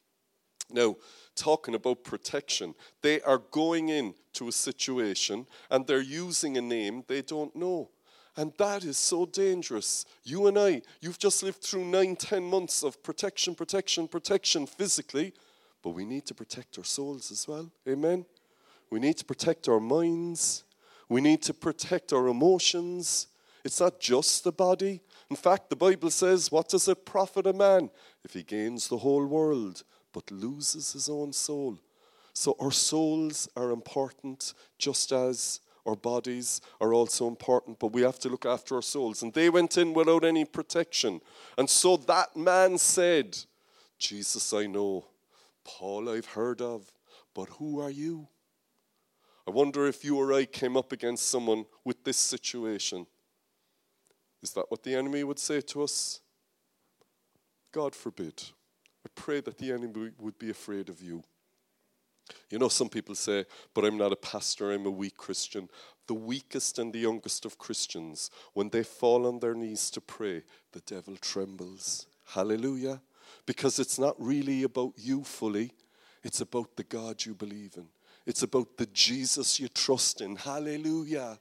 Now, 0.71 0.95
talking 1.39 1.73
about 1.73 2.03
protection. 2.03 2.75
They 3.01 3.21
are 3.21 3.37
going 3.37 3.89
into 3.89 4.47
a 4.47 4.51
situation 4.51 5.47
and 5.71 5.87
they're 5.87 6.01
using 6.01 6.57
a 6.57 6.61
name 6.61 7.03
they 7.07 7.21
don't 7.21 7.55
know. 7.55 7.89
And 8.35 8.53
that 8.57 8.83
is 8.83 8.97
so 8.97 9.25
dangerous. 9.25 10.05
You 10.23 10.47
and 10.47 10.57
I, 10.57 10.81
you've 11.01 11.19
just 11.19 11.43
lived 11.43 11.61
through 11.61 11.85
nine, 11.85 12.15
ten 12.15 12.43
months 12.43 12.83
of 12.83 13.01
protection, 13.03 13.55
protection, 13.55 14.07
protection 14.07 14.65
physically, 14.65 15.33
but 15.81 15.91
we 15.91 16.05
need 16.05 16.25
to 16.27 16.33
protect 16.33 16.77
our 16.77 16.83
souls 16.83 17.31
as 17.31 17.47
well. 17.47 17.71
Amen? 17.87 18.25
We 18.89 18.99
need 18.99 19.17
to 19.17 19.25
protect 19.25 19.67
our 19.67 19.79
minds. 19.79 20.63
We 21.09 21.21
need 21.21 21.41
to 21.43 21.53
protect 21.53 22.13
our 22.13 22.27
emotions. 22.27 23.27
It's 23.63 23.79
not 23.79 23.99
just 23.99 24.43
the 24.43 24.51
body. 24.51 25.01
In 25.29 25.35
fact, 25.35 25.69
the 25.69 25.75
Bible 25.75 26.09
says, 26.09 26.51
What 26.51 26.69
does 26.69 26.87
it 26.87 27.05
profit 27.05 27.45
a 27.45 27.53
man 27.53 27.89
if 28.23 28.33
he 28.33 28.43
gains 28.43 28.87
the 28.87 28.97
whole 28.97 29.25
world 29.25 29.83
but 30.13 30.31
loses 30.31 30.93
his 30.93 31.09
own 31.09 31.33
soul. 31.33 31.79
So 32.33 32.55
our 32.59 32.71
souls 32.71 33.49
are 33.55 33.71
important 33.71 34.53
just 34.77 35.11
as 35.11 35.59
our 35.85 35.95
bodies 35.95 36.61
are 36.79 36.93
also 36.93 37.27
important, 37.27 37.79
but 37.79 37.93
we 37.93 38.01
have 38.03 38.19
to 38.19 38.29
look 38.29 38.45
after 38.45 38.75
our 38.75 38.81
souls. 38.81 39.23
And 39.23 39.33
they 39.33 39.49
went 39.49 39.77
in 39.77 39.93
without 39.93 40.23
any 40.23 40.45
protection. 40.45 41.21
And 41.57 41.69
so 41.69 41.97
that 41.97 42.35
man 42.35 42.77
said, 42.77 43.37
Jesus, 43.97 44.53
I 44.53 44.67
know. 44.67 45.05
Paul, 45.63 46.09
I've 46.09 46.27
heard 46.27 46.61
of. 46.61 46.91
But 47.33 47.49
who 47.49 47.79
are 47.79 47.89
you? 47.89 48.27
I 49.47 49.51
wonder 49.51 49.87
if 49.87 50.03
you 50.03 50.17
or 50.17 50.31
I 50.33 50.45
came 50.45 50.77
up 50.77 50.91
against 50.91 51.27
someone 51.27 51.65
with 51.83 52.03
this 52.03 52.17
situation. 52.17 53.07
Is 54.43 54.51
that 54.51 54.65
what 54.69 54.83
the 54.83 54.95
enemy 54.95 55.23
would 55.23 55.39
say 55.39 55.61
to 55.61 55.83
us? 55.83 56.21
God 57.71 57.95
forbid. 57.95 58.43
Pray 59.19 59.41
that 59.41 59.57
the 59.57 59.73
enemy 59.73 60.11
would 60.17 60.39
be 60.39 60.49
afraid 60.49 60.87
of 60.87 61.01
you. 61.01 61.21
You 62.49 62.57
know, 62.57 62.69
some 62.69 62.87
people 62.87 63.15
say, 63.15 63.43
but 63.73 63.83
I'm 63.83 63.97
not 63.97 64.13
a 64.13 64.15
pastor, 64.15 64.71
I'm 64.71 64.85
a 64.85 64.89
weak 64.91 65.17
Christian. 65.17 65.67
The 66.07 66.13
weakest 66.13 66.79
and 66.79 66.93
the 66.93 66.99
youngest 66.99 67.43
of 67.43 67.57
Christians, 67.57 68.31
when 68.53 68.69
they 68.69 68.81
fall 68.81 69.27
on 69.27 69.39
their 69.39 69.53
knees 69.53 69.91
to 69.91 69.99
pray, 70.01 70.43
the 70.71 70.79
devil 70.79 71.17
trembles. 71.17 72.07
Hallelujah. 72.27 73.01
Because 73.45 73.77
it's 73.77 73.99
not 73.99 74.15
really 74.17 74.63
about 74.63 74.93
you 74.95 75.25
fully, 75.25 75.73
it's 76.23 76.39
about 76.39 76.77
the 76.77 76.83
God 76.83 77.25
you 77.25 77.33
believe 77.33 77.73
in. 77.75 77.87
It's 78.25 78.43
about 78.43 78.77
the 78.77 78.85
Jesus 78.85 79.59
you 79.59 79.67
trust 79.67 80.21
in. 80.21 80.37
Hallelujah. 80.37 81.37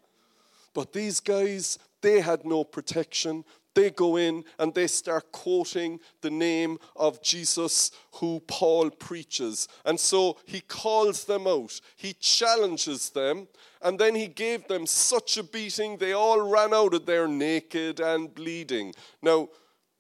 But 0.75 0.93
these 0.93 1.21
guys, 1.21 1.79
they 2.01 2.21
had 2.21 2.45
no 2.45 2.65
protection. 2.65 3.45
They 3.75 3.91
go 3.91 4.17
in 4.17 4.45
and 4.59 4.75
they 4.75 4.87
start 4.87 5.31
quoting 5.31 6.01
the 6.21 6.31
name 6.31 6.79
of 6.97 7.23
Jesus 7.23 7.91
who 8.15 8.41
Paul 8.47 8.91
preaches. 8.91 9.69
And 9.85 9.99
so 9.99 10.39
he 10.47 10.61
calls 10.61 11.25
them 11.25 11.47
out, 11.47 11.81
he 11.97 12.13
challenges 12.15 13.11
them, 13.11 13.49
and 13.81 13.99
then 13.99 14.15
he 14.15 14.27
gave 14.27 14.67
them 14.67 14.87
such 14.87 15.37
a 15.37 15.43
beating, 15.43 15.97
they 15.97 16.13
all 16.13 16.41
ran 16.41 16.75
out 16.75 16.95
of 16.95 17.07
there 17.07 17.29
naked 17.29 18.01
and 18.01 18.35
bleeding. 18.35 18.95
Now, 19.23 19.49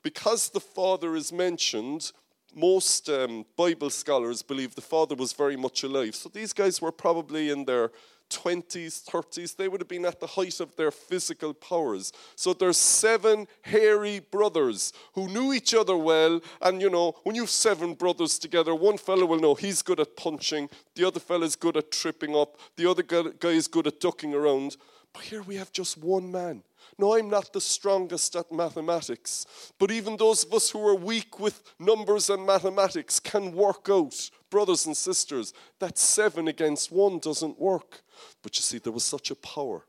because 0.03 0.49
the 0.49 0.61
Father 0.61 1.15
is 1.15 1.33
mentioned, 1.33 2.13
most 2.55 3.09
um, 3.09 3.45
Bible 3.57 3.91
scholars 3.91 4.43
believe 4.43 4.75
the 4.75 4.81
Father 4.81 5.15
was 5.15 5.33
very 5.33 5.57
much 5.57 5.83
alive. 5.83 6.15
So 6.15 6.29
these 6.29 6.53
guys 6.53 6.81
were 6.81 6.93
probably 6.93 7.51
in 7.51 7.65
their 7.65 7.91
20s, 8.31 9.05
30s, 9.05 9.57
they 9.57 9.69
would 9.69 9.81
have 9.81 9.89
been 9.89 10.05
at 10.05 10.21
the 10.21 10.27
height 10.27 10.61
of 10.61 10.75
their 10.77 10.91
physical 10.91 11.55
powers. 11.55 12.13
So 12.37 12.53
there's 12.53 12.77
seven 12.77 13.47
hairy 13.63 14.21
brothers 14.21 14.93
who 15.15 15.29
knew 15.29 15.53
each 15.53 15.75
other 15.75 15.97
well. 15.97 16.41
And 16.63 16.81
you 16.81 16.91
know, 16.91 17.15
when 17.23 17.37
you've 17.37 17.51
seven 17.51 17.95
brothers 17.95 18.39
together, 18.39 18.75
one 18.75 18.99
fellow 18.99 19.27
will 19.27 19.41
know 19.41 19.55
he's 19.55 19.83
good 19.83 20.01
at 20.01 20.17
punching, 20.17 20.69
the 20.95 21.07
other 21.07 21.21
fellow's 21.21 21.57
good 21.57 21.77
at 21.77 21.91
tripping 21.91 22.37
up, 22.37 22.59
the 22.77 22.89
other 22.89 23.03
guy 23.03 23.49
is 23.49 23.69
good 23.69 23.87
at 23.87 24.01
ducking 24.01 24.35
around. 24.35 24.77
But 25.13 25.25
here 25.25 25.43
we 25.43 25.57
have 25.57 25.73
just 25.73 25.99
one 25.99 26.31
man. 26.31 26.63
No, 26.99 27.17
I'm 27.17 27.31
not 27.31 27.53
the 27.53 27.61
strongest 27.61 28.35
at 28.35 28.51
mathematics, 28.51 29.47
but 29.79 29.91
even 29.91 30.17
those 30.17 30.45
of 30.45 30.53
us 30.53 30.71
who 30.71 30.87
are 30.87 30.95
weak 30.95 31.39
with 31.39 31.63
numbers 31.79 32.29
and 32.29 32.45
mathematics 32.45 33.21
can 33.21 33.53
work 33.53 33.89
out, 33.91 34.31
brothers 34.51 34.87
and 34.87 34.97
sisters, 34.97 35.53
that 35.79 35.99
seven 35.99 36.49
against 36.49 36.91
one 36.91 37.19
doesn't 37.19 37.61
work. 37.61 38.03
But 38.43 38.57
you 38.57 38.63
see, 38.63 38.79
there 38.79 38.93
was 38.93 39.05
such 39.05 39.31
a 39.31 39.37
power. 39.37 39.85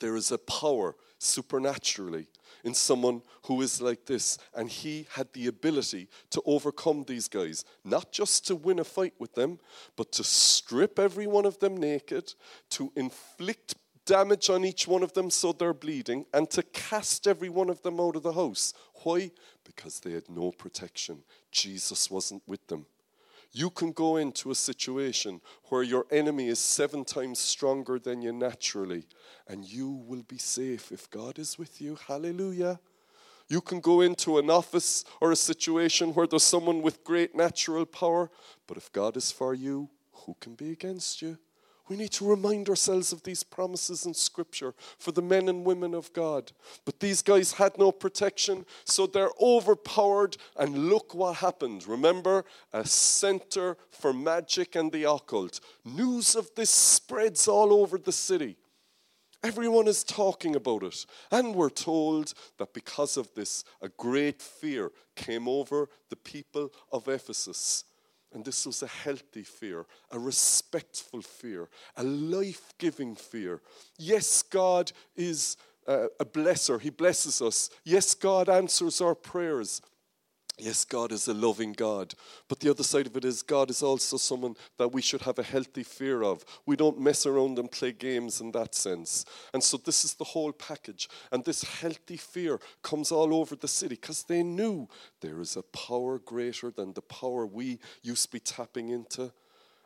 There 0.00 0.16
is 0.16 0.32
a 0.32 0.38
power 0.38 0.94
supernaturally 1.18 2.28
in 2.64 2.74
someone 2.74 3.22
who 3.44 3.62
is 3.62 3.80
like 3.80 4.06
this. 4.06 4.38
And 4.54 4.68
he 4.68 5.06
had 5.12 5.32
the 5.32 5.46
ability 5.46 6.08
to 6.30 6.42
overcome 6.44 7.04
these 7.06 7.28
guys, 7.28 7.64
not 7.84 8.12
just 8.12 8.46
to 8.48 8.56
win 8.56 8.78
a 8.78 8.84
fight 8.84 9.14
with 9.18 9.34
them, 9.34 9.58
but 9.96 10.12
to 10.12 10.24
strip 10.24 10.98
every 10.98 11.26
one 11.26 11.46
of 11.46 11.58
them 11.58 11.76
naked, 11.76 12.34
to 12.70 12.92
inflict 12.96 13.74
damage 14.04 14.50
on 14.50 14.64
each 14.64 14.86
one 14.86 15.02
of 15.02 15.12
them 15.14 15.30
so 15.30 15.52
they're 15.52 15.74
bleeding, 15.74 16.24
and 16.32 16.48
to 16.50 16.62
cast 16.62 17.26
every 17.26 17.48
one 17.48 17.68
of 17.68 17.82
them 17.82 18.00
out 18.00 18.16
of 18.16 18.22
the 18.22 18.32
house. 18.32 18.72
Why? 19.02 19.30
Because 19.64 20.00
they 20.00 20.12
had 20.12 20.28
no 20.28 20.52
protection. 20.52 21.24
Jesus 21.50 22.10
wasn't 22.10 22.42
with 22.46 22.66
them. 22.68 22.86
You 23.52 23.70
can 23.70 23.92
go 23.92 24.16
into 24.16 24.50
a 24.50 24.54
situation 24.54 25.40
where 25.64 25.82
your 25.82 26.06
enemy 26.10 26.48
is 26.48 26.58
seven 26.58 27.04
times 27.04 27.38
stronger 27.38 27.98
than 27.98 28.22
you 28.22 28.32
naturally, 28.32 29.06
and 29.48 29.64
you 29.64 29.88
will 29.88 30.22
be 30.22 30.38
safe 30.38 30.92
if 30.92 31.10
God 31.10 31.38
is 31.38 31.58
with 31.58 31.80
you. 31.80 31.96
Hallelujah. 32.06 32.78
You 33.48 33.60
can 33.60 33.80
go 33.80 34.00
into 34.00 34.38
an 34.38 34.50
office 34.50 35.04
or 35.20 35.30
a 35.30 35.36
situation 35.36 36.12
where 36.12 36.26
there's 36.26 36.42
someone 36.42 36.82
with 36.82 37.04
great 37.04 37.34
natural 37.34 37.86
power, 37.86 38.30
but 38.66 38.76
if 38.76 38.92
God 38.92 39.16
is 39.16 39.30
for 39.30 39.54
you, 39.54 39.88
who 40.12 40.36
can 40.40 40.54
be 40.54 40.72
against 40.72 41.22
you? 41.22 41.38
We 41.88 41.96
need 41.96 42.10
to 42.12 42.28
remind 42.28 42.68
ourselves 42.68 43.12
of 43.12 43.22
these 43.22 43.44
promises 43.44 44.06
in 44.06 44.14
Scripture 44.14 44.74
for 44.98 45.12
the 45.12 45.22
men 45.22 45.48
and 45.48 45.64
women 45.64 45.94
of 45.94 46.12
God. 46.12 46.50
But 46.84 46.98
these 46.98 47.22
guys 47.22 47.52
had 47.52 47.78
no 47.78 47.92
protection, 47.92 48.66
so 48.84 49.06
they're 49.06 49.30
overpowered, 49.40 50.36
and 50.56 50.88
look 50.88 51.14
what 51.14 51.36
happened. 51.36 51.86
Remember, 51.86 52.44
a 52.72 52.84
center 52.84 53.76
for 53.90 54.12
magic 54.12 54.74
and 54.74 54.90
the 54.90 55.04
occult. 55.04 55.60
News 55.84 56.34
of 56.34 56.50
this 56.56 56.70
spreads 56.70 57.46
all 57.46 57.72
over 57.72 57.98
the 57.98 58.12
city. 58.12 58.56
Everyone 59.44 59.86
is 59.86 60.02
talking 60.02 60.56
about 60.56 60.82
it. 60.82 61.06
And 61.30 61.54
we're 61.54 61.70
told 61.70 62.34
that 62.58 62.74
because 62.74 63.16
of 63.16 63.32
this, 63.34 63.62
a 63.80 63.88
great 63.88 64.42
fear 64.42 64.90
came 65.14 65.46
over 65.46 65.88
the 66.10 66.16
people 66.16 66.72
of 66.90 67.06
Ephesus. 67.06 67.84
And 68.32 68.44
this 68.44 68.66
was 68.66 68.82
a 68.82 68.86
healthy 68.86 69.42
fear, 69.42 69.86
a 70.10 70.18
respectful 70.18 71.22
fear, 71.22 71.68
a 71.96 72.02
life 72.04 72.74
giving 72.78 73.14
fear. 73.14 73.62
Yes, 73.98 74.42
God 74.42 74.92
is 75.16 75.56
uh, 75.86 76.06
a 76.18 76.24
blesser, 76.24 76.80
He 76.80 76.90
blesses 76.90 77.40
us. 77.40 77.70
Yes, 77.84 78.14
God 78.14 78.48
answers 78.48 79.00
our 79.00 79.14
prayers. 79.14 79.80
Yes, 80.58 80.86
God 80.86 81.12
is 81.12 81.28
a 81.28 81.34
loving 81.34 81.74
God. 81.74 82.14
But 82.48 82.60
the 82.60 82.70
other 82.70 82.82
side 82.82 83.06
of 83.06 83.16
it 83.16 83.26
is, 83.26 83.42
God 83.42 83.68
is 83.68 83.82
also 83.82 84.16
someone 84.16 84.54
that 84.78 84.88
we 84.88 85.02
should 85.02 85.20
have 85.22 85.38
a 85.38 85.42
healthy 85.42 85.82
fear 85.82 86.22
of. 86.22 86.46
We 86.64 86.76
don't 86.76 86.98
mess 86.98 87.26
around 87.26 87.58
and 87.58 87.70
play 87.70 87.92
games 87.92 88.40
in 88.40 88.52
that 88.52 88.74
sense. 88.74 89.26
And 89.52 89.62
so, 89.62 89.76
this 89.76 90.02
is 90.02 90.14
the 90.14 90.24
whole 90.24 90.52
package. 90.52 91.10
And 91.30 91.44
this 91.44 91.62
healthy 91.62 92.16
fear 92.16 92.58
comes 92.82 93.12
all 93.12 93.34
over 93.34 93.54
the 93.54 93.68
city 93.68 93.96
because 93.96 94.22
they 94.22 94.42
knew 94.42 94.88
there 95.20 95.40
is 95.42 95.56
a 95.56 95.62
power 95.62 96.18
greater 96.18 96.70
than 96.70 96.94
the 96.94 97.02
power 97.02 97.46
we 97.46 97.78
used 98.02 98.24
to 98.24 98.30
be 98.30 98.40
tapping 98.40 98.88
into. 98.88 99.32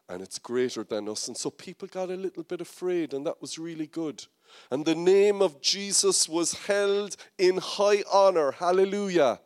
And 0.08 0.22
it's 0.22 0.38
greater 0.38 0.84
than 0.84 1.08
us. 1.08 1.26
And 1.26 1.36
so, 1.36 1.50
people 1.50 1.88
got 1.88 2.10
a 2.10 2.16
little 2.16 2.44
bit 2.44 2.60
afraid, 2.60 3.12
and 3.12 3.26
that 3.26 3.40
was 3.40 3.58
really 3.58 3.88
good. 3.88 4.24
And 4.70 4.84
the 4.84 4.94
name 4.94 5.42
of 5.42 5.60
Jesus 5.60 6.28
was 6.28 6.52
held 6.52 7.16
in 7.38 7.58
high 7.58 8.04
honor. 8.12 8.52
Hallelujah. 8.52 9.40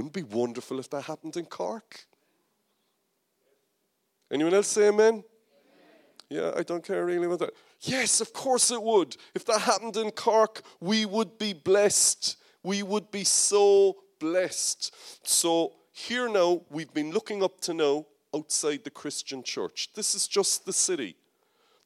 Wouldn't 0.00 0.16
it 0.16 0.30
be 0.30 0.34
wonderful 0.34 0.78
if 0.78 0.88
that 0.88 1.02
happened 1.02 1.36
in 1.36 1.44
Cork? 1.44 2.06
Anyone 4.32 4.54
else 4.54 4.68
say 4.68 4.88
amen? 4.88 5.22
Yeah, 6.30 6.52
I 6.56 6.62
don't 6.62 6.82
care 6.82 7.04
really 7.04 7.26
about 7.26 7.40
that. 7.40 7.50
Yes, 7.82 8.22
of 8.22 8.32
course 8.32 8.70
it 8.70 8.82
would. 8.82 9.18
If 9.34 9.44
that 9.44 9.60
happened 9.60 9.98
in 9.98 10.10
Cork, 10.12 10.62
we 10.80 11.04
would 11.04 11.36
be 11.36 11.52
blessed. 11.52 12.38
We 12.62 12.82
would 12.82 13.10
be 13.10 13.24
so 13.24 13.98
blessed. 14.18 14.94
So, 15.22 15.74
here 15.92 16.30
now, 16.30 16.62
we've 16.70 16.94
been 16.94 17.10
looking 17.10 17.42
up 17.42 17.60
to 17.62 17.74
now 17.74 18.06
outside 18.34 18.84
the 18.84 18.90
Christian 18.90 19.42
church. 19.42 19.90
This 19.94 20.14
is 20.14 20.26
just 20.26 20.64
the 20.64 20.72
city. 20.72 21.14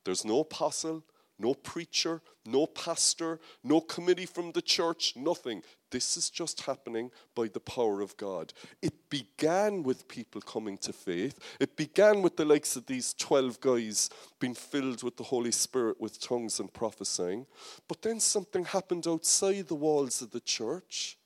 There's 0.05 0.25
no 0.25 0.39
apostle, 0.39 1.03
no 1.39 1.55
preacher, 1.55 2.23
no 2.47 2.67
pastor, 2.67 3.41
no 3.63 3.81
committee 3.81 4.27
from 4.27 4.53
the 4.53 4.63
church, 4.63 5.15
nothing. 5.17 5.63
This 5.91 6.17
is 6.17 6.31
just 6.31 6.63
happening 6.63 7.11
by 7.35 7.49
the 7.49 7.61
power 7.61 8.01
of 8.01 8.17
God. 8.17 8.53
It 8.83 9.11
began 9.11 9.83
with 9.83 10.09
people 10.09 10.41
coming 10.41 10.77
to 10.79 10.93
faith. 10.93 11.39
It 11.61 11.77
began 11.77 12.23
with 12.23 12.37
the 12.37 12.45
likes 12.45 12.77
of 12.77 12.87
these 12.87 13.15
12 13.15 13.61
guys 13.61 14.11
being 14.41 14.55
filled 14.55 15.03
with 15.03 15.17
the 15.17 15.25
Holy 15.25 15.53
Spirit 15.53 16.01
with 16.01 16.21
tongues 16.21 16.61
and 16.61 16.73
prophesying. 16.73 17.47
But 17.89 18.03
then 18.03 18.21
something 18.21 18.65
happened 18.65 19.07
outside 19.07 19.69
the 19.69 19.75
walls 19.75 20.23
of 20.23 20.31
the 20.31 20.41
church. 20.41 21.17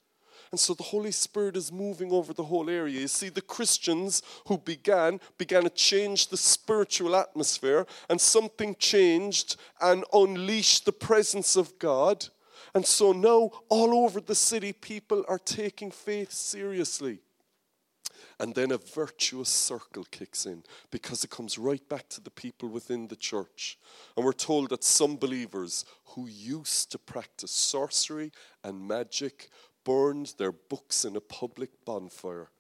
And 0.51 0.59
so 0.59 0.75
the 0.75 0.83
Holy 0.83 1.11
Spirit 1.11 1.57
is 1.57 1.71
moving 1.71 2.13
over 2.13 2.33
the 2.33 2.45
whole 2.45 2.71
area. 2.71 3.01
You 3.01 3.09
see, 3.09 3.29
the 3.29 3.41
Christians 3.41 4.23
who 4.47 4.59
began, 4.59 5.21
began 5.37 5.65
to 5.65 5.71
change 5.71 6.29
the 6.29 6.37
spiritual 6.37 7.17
atmosphere, 7.17 7.87
and 8.09 8.21
something 8.21 8.75
changed 8.79 9.57
and 9.81 10.05
unleashed 10.13 10.85
the 10.85 10.93
presence 10.93 11.57
of 11.57 11.79
God. 11.79 12.27
And 12.75 12.87
so 12.87 13.13
now, 13.13 13.51
all 13.69 14.05
over 14.05 14.21
the 14.21 14.35
city, 14.35 14.73
people 14.73 15.25
are 15.29 15.39
taking 15.39 15.91
faith 15.91 16.33
seriously. 16.33 17.21
And 18.41 18.55
then 18.55 18.71
a 18.71 18.79
virtuous 18.79 19.49
circle 19.49 20.07
kicks 20.13 20.47
in 20.47 20.63
because 20.93 21.25
it 21.25 21.31
comes 21.31 21.59
right 21.59 21.87
back 21.89 22.09
to 22.11 22.21
the 22.21 22.31
people 22.31 22.69
within 22.69 23.09
the 23.09 23.17
church. 23.17 23.79
And 24.17 24.25
we're 24.25 24.33
told 24.33 24.71
that 24.71 24.85
some 24.85 25.17
believers 25.17 25.85
who 26.15 26.29
used 26.29 26.93
to 26.93 26.99
practice 26.99 27.51
sorcery 27.51 28.31
and 28.63 28.87
magic 28.87 29.51
burned 29.89 30.35
their 30.37 30.53
books 30.53 31.07
in 31.07 31.17
a 31.17 31.21
public 31.21 31.71
bonfire. 31.87 32.51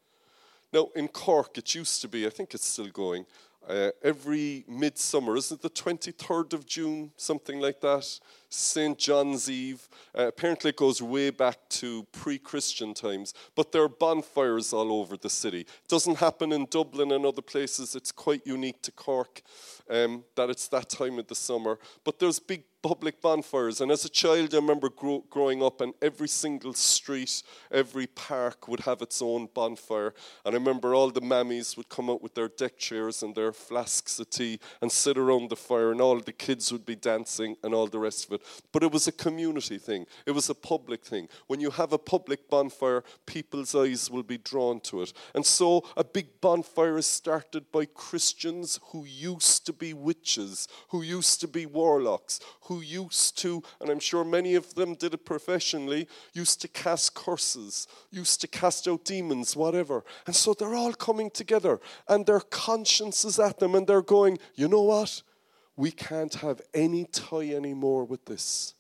Now, 0.72 0.88
in 0.96 1.08
Cork, 1.08 1.58
it 1.58 1.74
used 1.74 2.00
to 2.00 2.08
be, 2.08 2.26
I 2.26 2.30
think 2.30 2.54
it's 2.54 2.66
still 2.66 2.88
going, 2.88 3.26
uh, 3.68 3.90
every 4.02 4.64
midsummer, 4.66 5.36
isn't 5.36 5.58
it 5.58 5.62
the 5.62 5.68
23rd 5.68 6.54
of 6.54 6.64
June, 6.64 7.10
something 7.18 7.60
like 7.60 7.82
that? 7.82 8.18
St. 8.48 8.96
John's 8.96 9.50
Eve. 9.50 9.90
Uh, 10.18 10.28
apparently, 10.28 10.70
it 10.70 10.76
goes 10.76 11.02
way 11.02 11.28
back 11.28 11.68
to 11.68 12.06
pre 12.12 12.38
Christian 12.38 12.94
times, 12.94 13.34
but 13.54 13.72
there 13.72 13.82
are 13.82 13.90
bonfires 13.90 14.72
all 14.72 14.90
over 14.90 15.18
the 15.18 15.28
city. 15.28 15.60
It 15.60 15.88
doesn't 15.88 16.16
happen 16.16 16.50
in 16.50 16.66
Dublin 16.70 17.12
and 17.12 17.26
other 17.26 17.42
places, 17.42 17.94
it's 17.94 18.10
quite 18.10 18.46
unique 18.46 18.80
to 18.82 18.92
Cork 18.92 19.42
um, 19.90 20.24
that 20.34 20.48
it's 20.48 20.68
that 20.68 20.88
time 20.88 21.18
of 21.18 21.26
the 21.26 21.34
summer. 21.34 21.78
But 22.04 22.18
there's 22.18 22.38
big 22.38 22.64
public 22.82 23.20
bonfires. 23.20 23.80
And 23.80 23.90
as 23.90 24.04
a 24.04 24.08
child, 24.08 24.54
I 24.54 24.58
remember 24.58 24.88
grow, 24.88 25.24
growing 25.30 25.62
up, 25.62 25.80
and 25.80 25.94
every 26.00 26.28
single 26.28 26.74
street, 26.74 27.42
every 27.70 28.06
park 28.06 28.68
would 28.68 28.80
have 28.80 29.02
its 29.02 29.20
own 29.20 29.48
bonfire. 29.52 30.14
And 30.44 30.54
I 30.54 30.58
remember 30.58 30.94
all 30.94 31.10
the 31.10 31.20
mammies 31.20 31.76
would 31.76 31.88
come 31.88 32.08
out 32.08 32.22
with 32.22 32.34
their 32.34 32.48
deck 32.48 32.78
chairs 32.78 33.22
and 33.22 33.34
their 33.34 33.52
flasks 33.52 34.18
of 34.18 34.30
tea 34.30 34.60
and 34.80 34.90
sit 34.90 35.18
around 35.18 35.50
the 35.50 35.56
fire, 35.56 35.90
and 35.90 36.00
all 36.00 36.20
the 36.20 36.32
kids 36.32 36.72
would 36.72 36.86
be 36.86 36.96
dancing 36.96 37.56
and 37.62 37.74
all 37.74 37.86
the 37.86 37.98
rest 37.98 38.26
of 38.26 38.32
it. 38.34 38.42
But 38.72 38.82
it 38.82 38.92
was 38.92 39.08
a 39.08 39.12
community 39.12 39.78
thing, 39.78 40.06
it 40.26 40.32
was 40.32 40.48
a 40.48 40.54
public 40.54 41.04
thing. 41.04 41.28
When 41.46 41.60
you 41.60 41.70
have 41.70 41.92
a 41.92 41.98
public 41.98 42.48
bonfire, 42.48 43.02
people's 43.26 43.74
eyes 43.74 44.10
will 44.10 44.22
be 44.22 44.38
drawn 44.38 44.80
to 44.80 45.02
it. 45.02 45.12
And 45.34 45.44
so 45.44 45.84
a 45.96 46.04
big 46.04 46.40
bonfire 46.40 46.98
is 46.98 47.06
started 47.06 47.70
by 47.72 47.86
Christians 47.86 48.78
who 48.90 49.04
used 49.04 49.66
to 49.66 49.72
be 49.72 49.92
witches, 49.94 50.68
who 50.90 51.02
used 51.02 51.40
to 51.40 51.48
be 51.48 51.66
warlocks, 51.66 52.40
who 52.68 52.80
used 52.80 53.38
to, 53.38 53.62
and 53.80 53.88
I'm 53.88 53.98
sure 53.98 54.24
many 54.24 54.54
of 54.54 54.74
them 54.74 54.94
did 54.94 55.14
it 55.14 55.24
professionally, 55.24 56.06
used 56.34 56.60
to 56.60 56.68
cast 56.68 57.14
curses, 57.14 57.88
used 58.10 58.42
to 58.42 58.48
cast 58.48 58.86
out 58.86 59.06
demons, 59.06 59.56
whatever. 59.56 60.04
And 60.26 60.36
so 60.36 60.52
they're 60.52 60.74
all 60.74 60.92
coming 60.92 61.30
together 61.30 61.80
and 62.08 62.26
their 62.26 62.40
conscience 62.40 63.24
is 63.24 63.38
at 63.38 63.58
them 63.58 63.74
and 63.74 63.86
they're 63.86 64.02
going, 64.02 64.38
you 64.54 64.68
know 64.68 64.82
what? 64.82 65.22
We 65.76 65.90
can't 65.90 66.34
have 66.34 66.60
any 66.74 67.06
tie 67.06 67.54
anymore 67.54 68.04
with 68.04 68.26
this. 68.26 68.74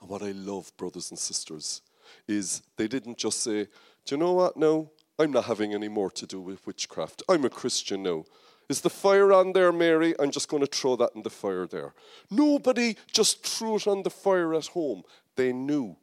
And 0.00 0.08
what 0.08 0.22
I 0.22 0.32
love, 0.32 0.74
brothers 0.78 1.10
and 1.10 1.18
sisters, 1.18 1.82
is 2.26 2.62
they 2.76 2.88
didn't 2.88 3.18
just 3.18 3.42
say, 3.42 3.64
Do 4.04 4.14
you 4.14 4.16
know 4.16 4.32
what? 4.32 4.56
No, 4.56 4.92
I'm 5.18 5.32
not 5.32 5.44
having 5.44 5.74
any 5.74 5.88
more 5.88 6.10
to 6.12 6.26
do 6.26 6.40
with 6.40 6.66
witchcraft. 6.66 7.22
I'm 7.28 7.44
a 7.44 7.50
Christian 7.50 8.02
now. 8.02 8.24
Is 8.68 8.80
the 8.80 8.90
fire 8.90 9.32
on 9.32 9.52
there, 9.52 9.72
Mary? 9.72 10.14
I'm 10.18 10.30
just 10.30 10.48
going 10.48 10.64
to 10.64 10.66
throw 10.66 10.96
that 10.96 11.10
in 11.14 11.22
the 11.22 11.30
fire 11.30 11.66
there. 11.66 11.94
Nobody 12.30 12.96
just 13.12 13.46
threw 13.46 13.76
it 13.76 13.86
on 13.86 14.02
the 14.02 14.10
fire 14.10 14.54
at 14.54 14.66
home. 14.66 15.04
They 15.36 15.52
knew 15.52 15.96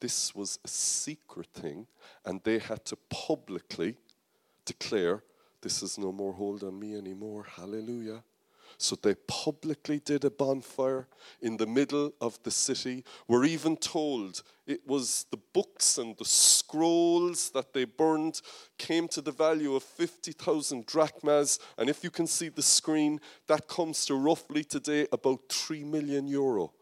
this 0.00 0.34
was 0.34 0.58
a 0.64 0.68
secret 0.68 1.48
thing, 1.54 1.86
and 2.26 2.42
they 2.44 2.58
had 2.58 2.84
to 2.86 2.96
publicly 3.08 3.96
declare, 4.66 5.22
This 5.62 5.82
is 5.82 5.96
no 5.96 6.12
more 6.12 6.34
hold 6.34 6.62
on 6.62 6.78
me 6.78 6.94
anymore. 6.94 7.46
Hallelujah. 7.56 8.22
So 8.78 8.96
they 8.96 9.14
publicly 9.26 10.00
did 10.00 10.24
a 10.24 10.30
bonfire 10.30 11.06
in 11.40 11.56
the 11.56 11.66
middle 11.66 12.12
of 12.20 12.42
the 12.42 12.50
city. 12.50 13.04
We're 13.28 13.44
even 13.44 13.76
told 13.76 14.42
it 14.66 14.86
was 14.86 15.26
the 15.30 15.40
books 15.52 15.98
and 15.98 16.16
the 16.16 16.24
scrolls 16.24 17.50
that 17.50 17.72
they 17.72 17.84
burned 17.84 18.40
came 18.78 19.08
to 19.08 19.20
the 19.20 19.32
value 19.32 19.74
of 19.74 19.82
50,000 19.82 20.86
drachmas. 20.86 21.58
And 21.76 21.88
if 21.90 22.02
you 22.02 22.10
can 22.10 22.26
see 22.26 22.48
the 22.48 22.62
screen, 22.62 23.20
that 23.46 23.68
comes 23.68 24.06
to 24.06 24.14
roughly 24.14 24.64
today 24.64 25.06
about 25.12 25.40
3 25.48 25.84
million 25.84 26.26
euro. 26.26 26.72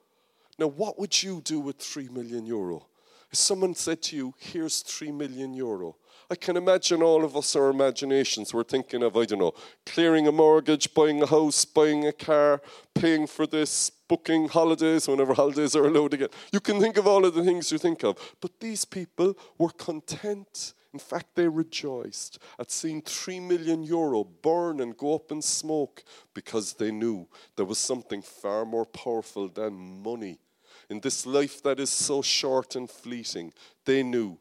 Now, 0.59 0.69
what 0.69 0.99
would 0.99 1.23
you 1.23 1.41
do 1.41 1.61
with 1.61 1.79
3 1.79 2.09
million 2.09 2.47
euro? 2.47 2.87
If 3.33 3.39
someone 3.39 3.75
said 3.75 4.03
to 4.03 4.17
you, 4.17 4.35
here's 4.39 4.83
3 4.83 5.11
million 5.11 5.55
euro, 5.55 5.97
I 6.33 6.35
can 6.35 6.57
imagine 6.57 7.03
all 7.03 7.27
of 7.27 7.37
us, 7.37 7.55
our 7.57 7.69
imaginations, 7.69 8.55
we're 8.55 8.63
thinking 8.65 9.03
of, 9.03 9.19
I 9.19 9.27
don't 9.27 9.39
know, 9.39 9.53
clearing 9.85 10.27
a 10.27 10.33
mortgage, 10.33 10.95
buying 10.95 11.23
a 11.23 11.27
house, 11.27 11.67
buying 11.67 12.07
a 12.07 12.13
car, 12.13 12.63
paying 12.95 13.27
for 13.27 13.47
this, 13.47 13.91
booking 14.09 14.49
holidays 14.49 15.07
whenever 15.07 15.35
holidays 15.43 15.77
are 15.77 15.85
allowed 15.85 16.15
again. 16.15 16.31
You 16.51 16.61
can 16.61 16.81
think 16.81 16.97
of 16.97 17.07
all 17.07 17.27
of 17.27 17.35
the 17.35 17.45
things 17.45 17.71
you 17.71 17.77
think 17.77 18.03
of. 18.03 18.17
But 18.41 18.61
these 18.61 18.87
people 18.87 19.37
were 19.59 19.69
content. 19.69 20.73
In 20.95 20.99
fact, 20.99 21.35
they 21.35 21.47
rejoiced 21.47 22.39
at 22.59 22.71
seeing 22.71 23.03
three 23.03 23.39
million 23.39 23.83
euro 23.83 24.25
burn 24.25 24.81
and 24.81 24.97
go 24.97 25.15
up 25.15 25.31
in 25.33 25.43
smoke 25.43 26.03
because 26.33 26.73
they 26.73 26.91
knew 26.91 27.29
there 27.57 27.67
was 27.67 27.79
something 27.79 28.23
far 28.23 28.65
more 28.65 28.87
powerful 28.87 29.49
than 29.49 30.03
money. 30.03 30.39
In 30.89 31.01
this 31.01 31.27
life 31.27 31.63
that 31.63 31.79
is 31.79 31.91
so 31.91 32.23
short 32.23 32.75
and 32.75 32.89
fleeting, 32.89 33.53
they 33.85 34.03
knew 34.03 34.39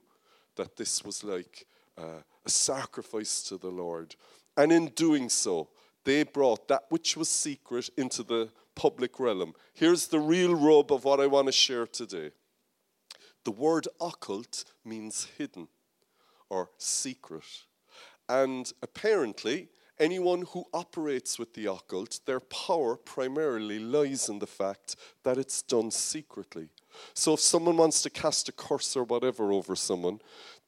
that 0.56 0.78
this 0.78 1.04
was 1.04 1.22
like 1.22 1.68
uh, 1.98 2.22
a 2.46 2.50
sacrifice 2.50 3.44
to 3.44 3.58
the 3.58 3.70
Lord. 3.70 4.16
And 4.58 4.72
in 4.72 4.88
doing 4.88 5.30
so, 5.30 5.70
they 6.04 6.24
brought 6.24 6.68
that 6.68 6.86
which 6.90 7.16
was 7.16 7.30
secret 7.30 7.90
into 7.98 8.24
the 8.24 8.50
public 8.76 9.20
realm. 9.20 9.54
Here's 9.74 10.08
the 10.08 10.20
real 10.20 10.56
rub 10.56 10.92
of 10.92 11.04
what 11.04 11.20
I 11.20 11.28
want 11.28 11.48
to 11.48 11.52
share 11.52 11.86
today. 11.86 12.32
The 13.44 13.52
word 13.52 13.88
occult 14.00 14.66
means 14.86 15.28
hidden 15.38 15.68
or 16.50 16.70
secret. 16.78 17.44
And 18.28 18.72
apparently, 18.82 19.70
anyone 20.00 20.44
who 20.50 20.66
operates 20.74 21.38
with 21.38 21.54
the 21.54 21.68
occult, 21.68 22.20
their 22.26 22.40
power 22.40 22.96
primarily 22.96 23.80
lies 23.80 24.30
in 24.30 24.40
the 24.40 24.48
fact 24.48 24.96
that 25.24 25.38
it's 25.38 25.62
done 25.62 25.92
secretly. 25.92 26.70
So 27.14 27.34
if 27.34 27.40
someone 27.40 27.78
wants 27.78 28.02
to 28.04 28.10
cast 28.10 28.50
a 28.50 28.52
curse 28.52 28.96
or 28.96 29.04
whatever 29.04 29.52
over 29.52 29.76
someone, 29.76 30.20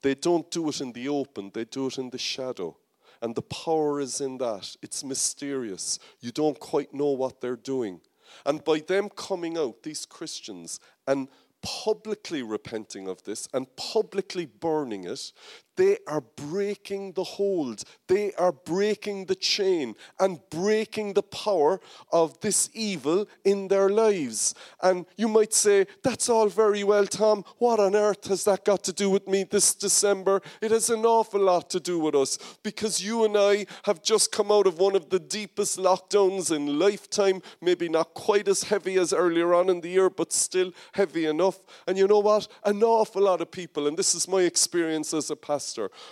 they 0.04 0.14
don't 0.14 0.50
do 0.52 0.70
it 0.70 0.82
in 0.82 0.92
the 0.92 1.10
open, 1.10 1.52
they 1.54 1.66
do 1.66 1.88
it 1.88 1.98
in 1.98 2.12
the 2.12 2.18
shadow. 2.18 2.78
And 3.22 3.36
the 3.36 3.42
power 3.42 4.02
is 4.02 4.20
in 4.20 4.38
that. 4.40 4.76
It's 4.82 5.04
mysterious. 5.04 5.98
You 6.20 6.32
don't 6.32 6.60
quite 6.60 6.94
know 6.94 7.12
what 7.12 7.40
they're 7.40 7.56
doing. 7.56 8.02
And 8.46 8.64
by 8.64 8.80
them 8.80 9.10
coming 9.10 9.58
out, 9.58 9.84
these 9.84 10.06
Christians, 10.06 10.80
and 11.08 11.30
publicly 11.62 12.44
repenting 12.44 13.08
of 13.08 13.24
this 13.24 13.48
and 13.54 13.74
publicly 13.78 14.46
burning 14.46 15.06
it, 15.06 15.32
they 15.76 15.98
are 16.08 16.22
breaking 16.22 17.14
the 17.14 17.24
hold. 17.24 17.84
They 18.08 18.34
are 18.34 18.52
breaking 18.52 19.26
the 19.26 19.36
chain 19.36 19.96
and 20.20 20.40
breaking 20.50 21.14
the 21.14 21.24
power 21.24 21.80
of 22.12 22.40
this 22.42 22.70
evil 22.74 23.28
in 23.44 23.68
their 23.68 23.90
lives. 23.90 24.54
And 24.82 25.06
you 25.18 25.28
might 25.28 25.54
say, 25.54 25.88
That's 26.04 26.30
all 26.30 26.48
very 26.48 26.84
well, 26.84 27.06
Tom. 27.06 27.44
What 27.58 27.80
on 27.80 27.96
earth 27.96 28.28
has 28.28 28.44
that 28.46 28.66
got 28.66 28.84
to 28.84 28.94
do 28.94 29.10
with 29.10 29.28
me 29.28 29.46
this 29.46 29.74
December? 29.74 30.42
It 30.62 30.72
has 30.72 30.90
an 30.90 31.06
awful 31.06 31.42
lot 31.42 31.70
to 31.72 31.80
do 31.80 31.98
with 31.98 32.16
us 32.16 32.38
because 32.62 33.04
you 33.04 33.26
and 33.26 33.36
I 33.36 33.66
have 33.84 34.04
just 34.04 34.32
come 34.32 34.52
out 34.52 34.68
of 34.68 34.78
one 34.78 34.96
of 34.96 35.10
the 35.10 35.20
deepest 35.20 35.80
lockdowns 35.80 36.56
in 36.56 36.78
lifetime. 36.78 37.42
Maybe 37.62 37.90
not 37.90 38.14
quite 38.14 38.48
as 38.48 38.64
heavy 38.64 38.98
as 38.98 39.12
earlier 39.12 39.54
on 39.56 39.70
in 39.70 39.82
the 39.82 39.90
year, 39.90 40.10
but 40.10 40.32
still 40.32 40.72
heavy 40.94 41.26
enough. 41.26 41.60
And 41.88 41.98
you 41.98 42.08
know 42.08 42.20
what? 42.20 42.48
An 42.64 42.84
awful 42.84 43.24
lot 43.24 43.42
of 43.42 43.50
people, 43.50 43.88
and 43.88 43.98
this 43.98 44.14
is 44.14 44.28
my 44.28 44.42
experience 44.42 45.14
as 45.14 45.32
a 45.32 45.36
pastor 45.36 45.63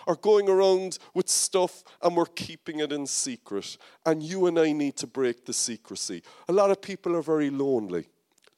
are 0.07 0.15
going 0.15 0.49
around 0.49 0.97
with 1.13 1.29
stuff 1.29 1.83
and 2.01 2.15
we're 2.15 2.25
keeping 2.25 2.79
it 2.79 2.91
in 2.91 3.05
secret. 3.05 3.77
And 4.05 4.23
you 4.23 4.47
and 4.47 4.57
I 4.59 4.71
need 4.71 4.97
to 4.97 5.07
break 5.07 5.45
the 5.45 5.53
secrecy. 5.53 6.23
A 6.47 6.53
lot 6.53 6.71
of 6.71 6.81
people 6.81 7.15
are 7.15 7.21
very 7.21 7.49
lonely. 7.49 8.07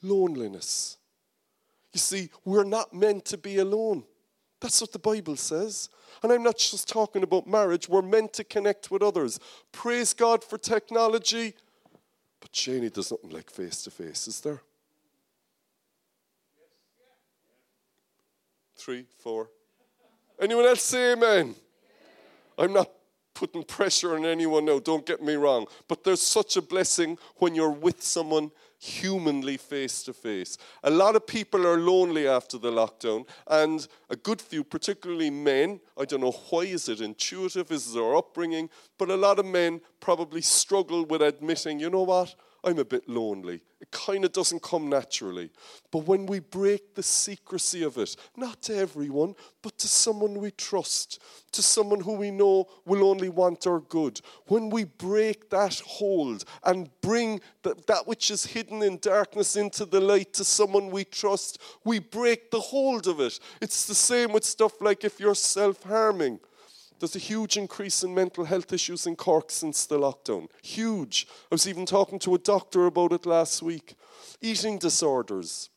Loneliness. 0.01 0.97
You 1.93 1.99
see, 1.99 2.29
we're 2.43 2.63
not 2.63 2.93
meant 2.93 3.25
to 3.25 3.38
be 3.38 3.58
alone. 3.60 4.03
That's 4.60 4.82
what 4.82 4.91
the 4.91 4.99
Bible 4.99 5.36
says. 5.36 5.89
And 6.23 6.32
I'm 6.32 6.43
not 6.43 6.58
just 6.58 6.88
talking 6.88 7.21
about 7.21 7.47
marriage, 7.47 7.89
we're 7.89 8.01
meant 8.01 8.34
to 8.34 8.43
connect 8.43 8.89
with 8.89 9.03
others. 9.03 9.39
Praise 9.71 10.13
God 10.13 10.43
for 10.43 10.58
technology. 10.58 11.53
But 12.39 12.51
Janie 12.51 12.89
does 12.89 13.12
nothing 13.12 13.29
like 13.29 13.49
face 13.49 13.84
to 13.84 13.91
face, 13.91 14.27
is 14.27 14.41
there? 14.41 14.62
Three, 18.75 19.06
four, 19.19 19.49
Anyone 20.43 20.65
else 20.65 20.84
say 20.84 21.13
amen? 21.13 21.56
I'm 22.58 22.73
not 22.73 22.91
putting 23.34 23.63
pressure 23.63 24.13
on 24.13 24.25
anyone 24.25 24.65
now, 24.65 24.77
don't 24.77 25.06
get 25.06 25.21
me 25.21 25.36
wrong. 25.36 25.67
But 25.88 26.03
there's 26.03 26.21
such 26.21 26.58
a 26.58 26.62
blessing 26.62 27.17
when 27.38 27.56
you're 27.56 27.71
with 27.71 28.03
someone 28.03 28.51
humanly 28.77 29.56
face 29.56 30.03
to 30.03 30.12
face. 30.12 30.58
A 30.84 30.89
lot 30.89 31.15
of 31.15 31.25
people 31.25 31.65
are 31.65 31.79
lonely 31.79 32.27
after 32.27 32.58
the 32.58 32.71
lockdown, 32.71 33.25
and 33.47 33.88
a 34.10 34.17
good 34.17 34.41
few, 34.41 34.65
particularly 34.65 35.29
men, 35.29 35.79
I 35.97 36.03
don't 36.03 36.19
know 36.19 36.36
why, 36.49 36.63
is 36.63 36.89
it 36.89 36.99
intuitive, 36.99 37.71
is 37.71 37.95
it 37.95 37.99
our 37.99 38.17
upbringing, 38.17 38.69
but 38.97 39.10
a 39.10 39.15
lot 39.15 39.39
of 39.39 39.45
men 39.45 39.79
probably 40.01 40.41
struggle 40.41 41.06
with 41.06 41.21
admitting, 41.21 41.79
you 41.79 41.89
know 41.89 42.03
what? 42.03 42.36
I'm 42.65 42.80
a 42.80 42.86
bit 42.86 43.10
lonely. 43.10 43.62
It 43.82 43.91
kind 43.91 44.23
of 44.23 44.32
doesn't 44.32 44.62
come 44.62 44.88
naturally. 44.88 45.49
But 45.91 46.06
when 46.06 46.26
we 46.26 46.39
break 46.39 46.95
the 46.95 47.04
secrecy 47.04 47.84
of 47.84 47.97
it, 47.97 48.15
not 48.38 48.62
to 48.63 48.78
everyone, 48.78 49.36
but 49.62 49.78
to 49.80 49.88
someone 49.89 50.36
we 50.36 50.52
trust, 50.52 51.21
to 51.52 51.62
someone 51.62 51.99
who 51.99 52.13
we 52.13 52.32
know 52.32 52.69
will 52.86 53.04
only 53.10 53.28
want 53.28 53.67
our 53.67 53.82
good, 53.82 54.21
when 54.47 54.69
we 54.69 54.86
break 54.86 55.49
that 55.49 55.82
hold 55.86 56.45
and 56.63 56.89
bring 57.02 57.41
that, 57.63 57.86
that 57.88 58.08
which 58.08 58.32
is 58.32 58.45
hidden 58.45 58.82
in 58.82 58.99
darkness 58.99 59.58
into 59.58 59.84
the 59.84 59.99
light 59.99 60.32
to 60.34 60.45
someone 60.45 60.89
we 60.89 61.04
trust, 61.04 61.62
we 61.84 61.99
break 61.99 62.49
the 62.52 62.62
hold 62.62 63.08
of 63.08 63.19
it. 63.19 63.38
It's 63.62 63.86
the 63.86 63.95
same 63.95 64.32
with 64.32 64.45
stuff 64.45 64.80
like 64.80 65.04
if 65.04 65.19
you're 65.19 65.36
self 65.36 65.84
harming 65.84 66.39
There's 66.99 67.15
a 67.15 67.19
huge 67.19 67.58
increase 67.58 68.03
in 68.03 68.13
mental 68.13 68.45
health 68.45 68.71
issues 68.71 69.06
in 69.08 69.15
Cork 69.15 69.51
since 69.51 69.86
the 69.86 69.99
lockdown. 69.99 70.47
Huge. 70.62 71.27
I 71.51 71.56
was 71.56 71.67
even 71.67 71.86
talking 71.86 72.19
to 72.19 72.36
a 72.36 72.39
doctor 72.39 72.86
about 72.86 73.13
it 73.13 73.25
last 73.25 73.62
week. 73.62 73.95
Eating 74.41 74.77
disorders, 74.77 75.69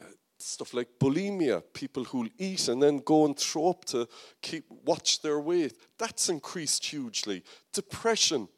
uh, 0.00 0.06
stuff 0.38 0.74
like 0.74 0.88
bulimia, 0.98 1.62
people 1.72 2.04
who'll 2.04 2.28
eat 2.38 2.68
and 2.68 2.82
then 2.82 2.98
go 2.98 3.24
and 3.24 3.36
throw 3.36 3.70
up 3.70 3.84
to 3.86 4.08
keep 4.42 4.64
watch 4.84 5.22
their 5.22 5.40
weight. 5.40 5.74
That's 5.98 6.28
increased 6.28 6.84
hugely. 6.84 7.42
Depression. 7.72 8.48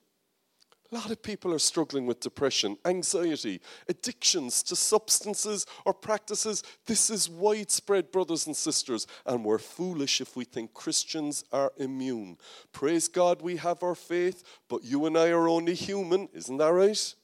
A 0.90 0.94
lot 0.94 1.10
of 1.10 1.22
people 1.22 1.52
are 1.52 1.58
struggling 1.58 2.06
with 2.06 2.20
depression, 2.20 2.78
anxiety, 2.86 3.60
addictions 3.88 4.62
to 4.62 4.74
substances 4.74 5.66
or 5.84 5.92
practices. 5.92 6.62
This 6.86 7.10
is 7.10 7.28
widespread, 7.28 8.10
brothers 8.10 8.46
and 8.46 8.56
sisters, 8.56 9.06
and 9.26 9.44
we're 9.44 9.58
foolish 9.58 10.22
if 10.22 10.34
we 10.34 10.44
think 10.44 10.72
Christians 10.72 11.44
are 11.52 11.72
immune. 11.76 12.38
Praise 12.72 13.06
God, 13.06 13.42
we 13.42 13.56
have 13.56 13.82
our 13.82 13.94
faith, 13.94 14.42
but 14.66 14.82
you 14.82 15.04
and 15.04 15.18
I 15.18 15.28
are 15.28 15.46
only 15.46 15.74
human. 15.74 16.30
Isn't 16.32 16.56
that 16.56 16.72
right? 16.72 17.14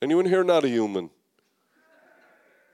Anyone 0.00 0.26
here 0.26 0.44
not 0.44 0.64
a 0.64 0.68
human? 0.68 1.10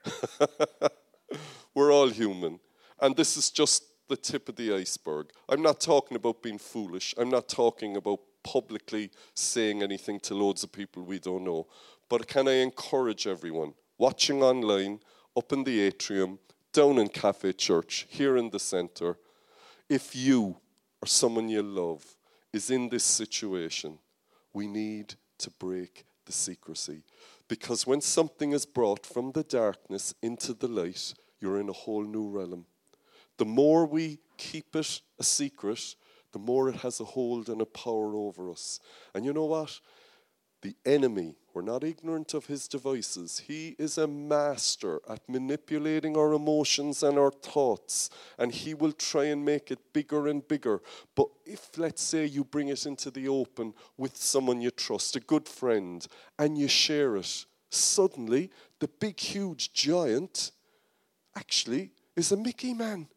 we're 1.73 1.91
all 1.91 2.09
human. 2.09 2.59
And 2.99 3.15
this 3.15 3.35
is 3.35 3.49
just 3.49 3.83
the 4.09 4.17
tip 4.17 4.47
of 4.47 4.57
the 4.57 4.75
iceberg. 4.75 5.31
I'm 5.49 5.63
not 5.63 5.79
talking 5.79 6.17
about 6.17 6.43
being 6.43 6.59
foolish. 6.59 7.15
I'm 7.17 7.29
not 7.29 7.47
talking 7.47 7.95
about 7.97 8.19
publicly 8.43 9.11
saying 9.33 9.83
anything 9.83 10.19
to 10.21 10.35
loads 10.35 10.63
of 10.63 10.71
people 10.71 11.03
we 11.03 11.19
don't 11.19 11.43
know. 11.43 11.67
But 12.09 12.27
can 12.27 12.47
I 12.47 12.55
encourage 12.55 13.27
everyone 13.27 13.73
watching 13.97 14.41
online, 14.41 14.99
up 15.37 15.53
in 15.53 15.63
the 15.63 15.79
atrium, 15.79 16.39
down 16.73 16.97
in 16.97 17.07
Cafe 17.07 17.53
Church, 17.53 18.07
here 18.09 18.37
in 18.37 18.49
the 18.49 18.59
centre, 18.59 19.17
if 19.87 20.15
you 20.15 20.57
or 21.01 21.05
someone 21.05 21.49
you 21.49 21.61
love 21.61 22.03
is 22.53 22.69
in 22.69 22.89
this 22.89 23.03
situation, 23.03 23.99
we 24.53 24.67
need 24.67 25.13
to 25.37 25.49
break 25.51 26.05
the 26.25 26.31
secrecy. 26.31 27.03
Because 27.47 27.85
when 27.85 28.01
something 28.01 28.53
is 28.53 28.65
brought 28.65 29.05
from 29.05 29.31
the 29.31 29.43
darkness 29.43 30.13
into 30.21 30.53
the 30.53 30.67
light, 30.67 31.13
you're 31.39 31.59
in 31.59 31.69
a 31.69 31.73
whole 31.73 32.03
new 32.03 32.29
realm. 32.29 32.65
The 33.37 33.45
more 33.45 33.85
we 33.85 34.19
keep 34.37 34.75
it 34.75 35.01
a 35.19 35.23
secret, 35.23 35.95
the 36.31 36.39
more 36.39 36.69
it 36.69 36.77
has 36.77 36.99
a 36.99 37.05
hold 37.05 37.49
and 37.49 37.61
a 37.61 37.65
power 37.65 38.15
over 38.15 38.49
us. 38.49 38.79
And 39.13 39.25
you 39.25 39.33
know 39.33 39.45
what? 39.45 39.79
The 40.61 40.75
enemy, 40.85 41.35
we're 41.53 41.63
not 41.63 41.83
ignorant 41.83 42.35
of 42.35 42.45
his 42.45 42.67
devices. 42.67 43.41
He 43.47 43.75
is 43.79 43.97
a 43.97 44.07
master 44.07 45.01
at 45.09 45.27
manipulating 45.27 46.15
our 46.15 46.33
emotions 46.33 47.01
and 47.01 47.17
our 47.17 47.31
thoughts, 47.31 48.11
and 48.37 48.51
he 48.51 48.75
will 48.75 48.91
try 48.91 49.25
and 49.25 49.43
make 49.43 49.71
it 49.71 49.79
bigger 49.91 50.27
and 50.27 50.47
bigger. 50.47 50.81
But 51.15 51.29
if, 51.45 51.77
let's 51.77 52.03
say, 52.03 52.25
you 52.25 52.43
bring 52.43 52.67
it 52.67 52.85
into 52.85 53.09
the 53.09 53.27
open 53.27 53.73
with 53.97 54.15
someone 54.17 54.61
you 54.61 54.69
trust, 54.69 55.15
a 55.15 55.19
good 55.19 55.47
friend, 55.47 56.05
and 56.37 56.57
you 56.57 56.67
share 56.67 57.17
it, 57.17 57.45
suddenly 57.71 58.51
the 58.79 58.87
big, 58.87 59.19
huge 59.19 59.73
giant 59.73 60.51
actually 61.35 61.91
is 62.15 62.31
a 62.31 62.37
Mickey 62.37 62.75
man. 62.75 63.07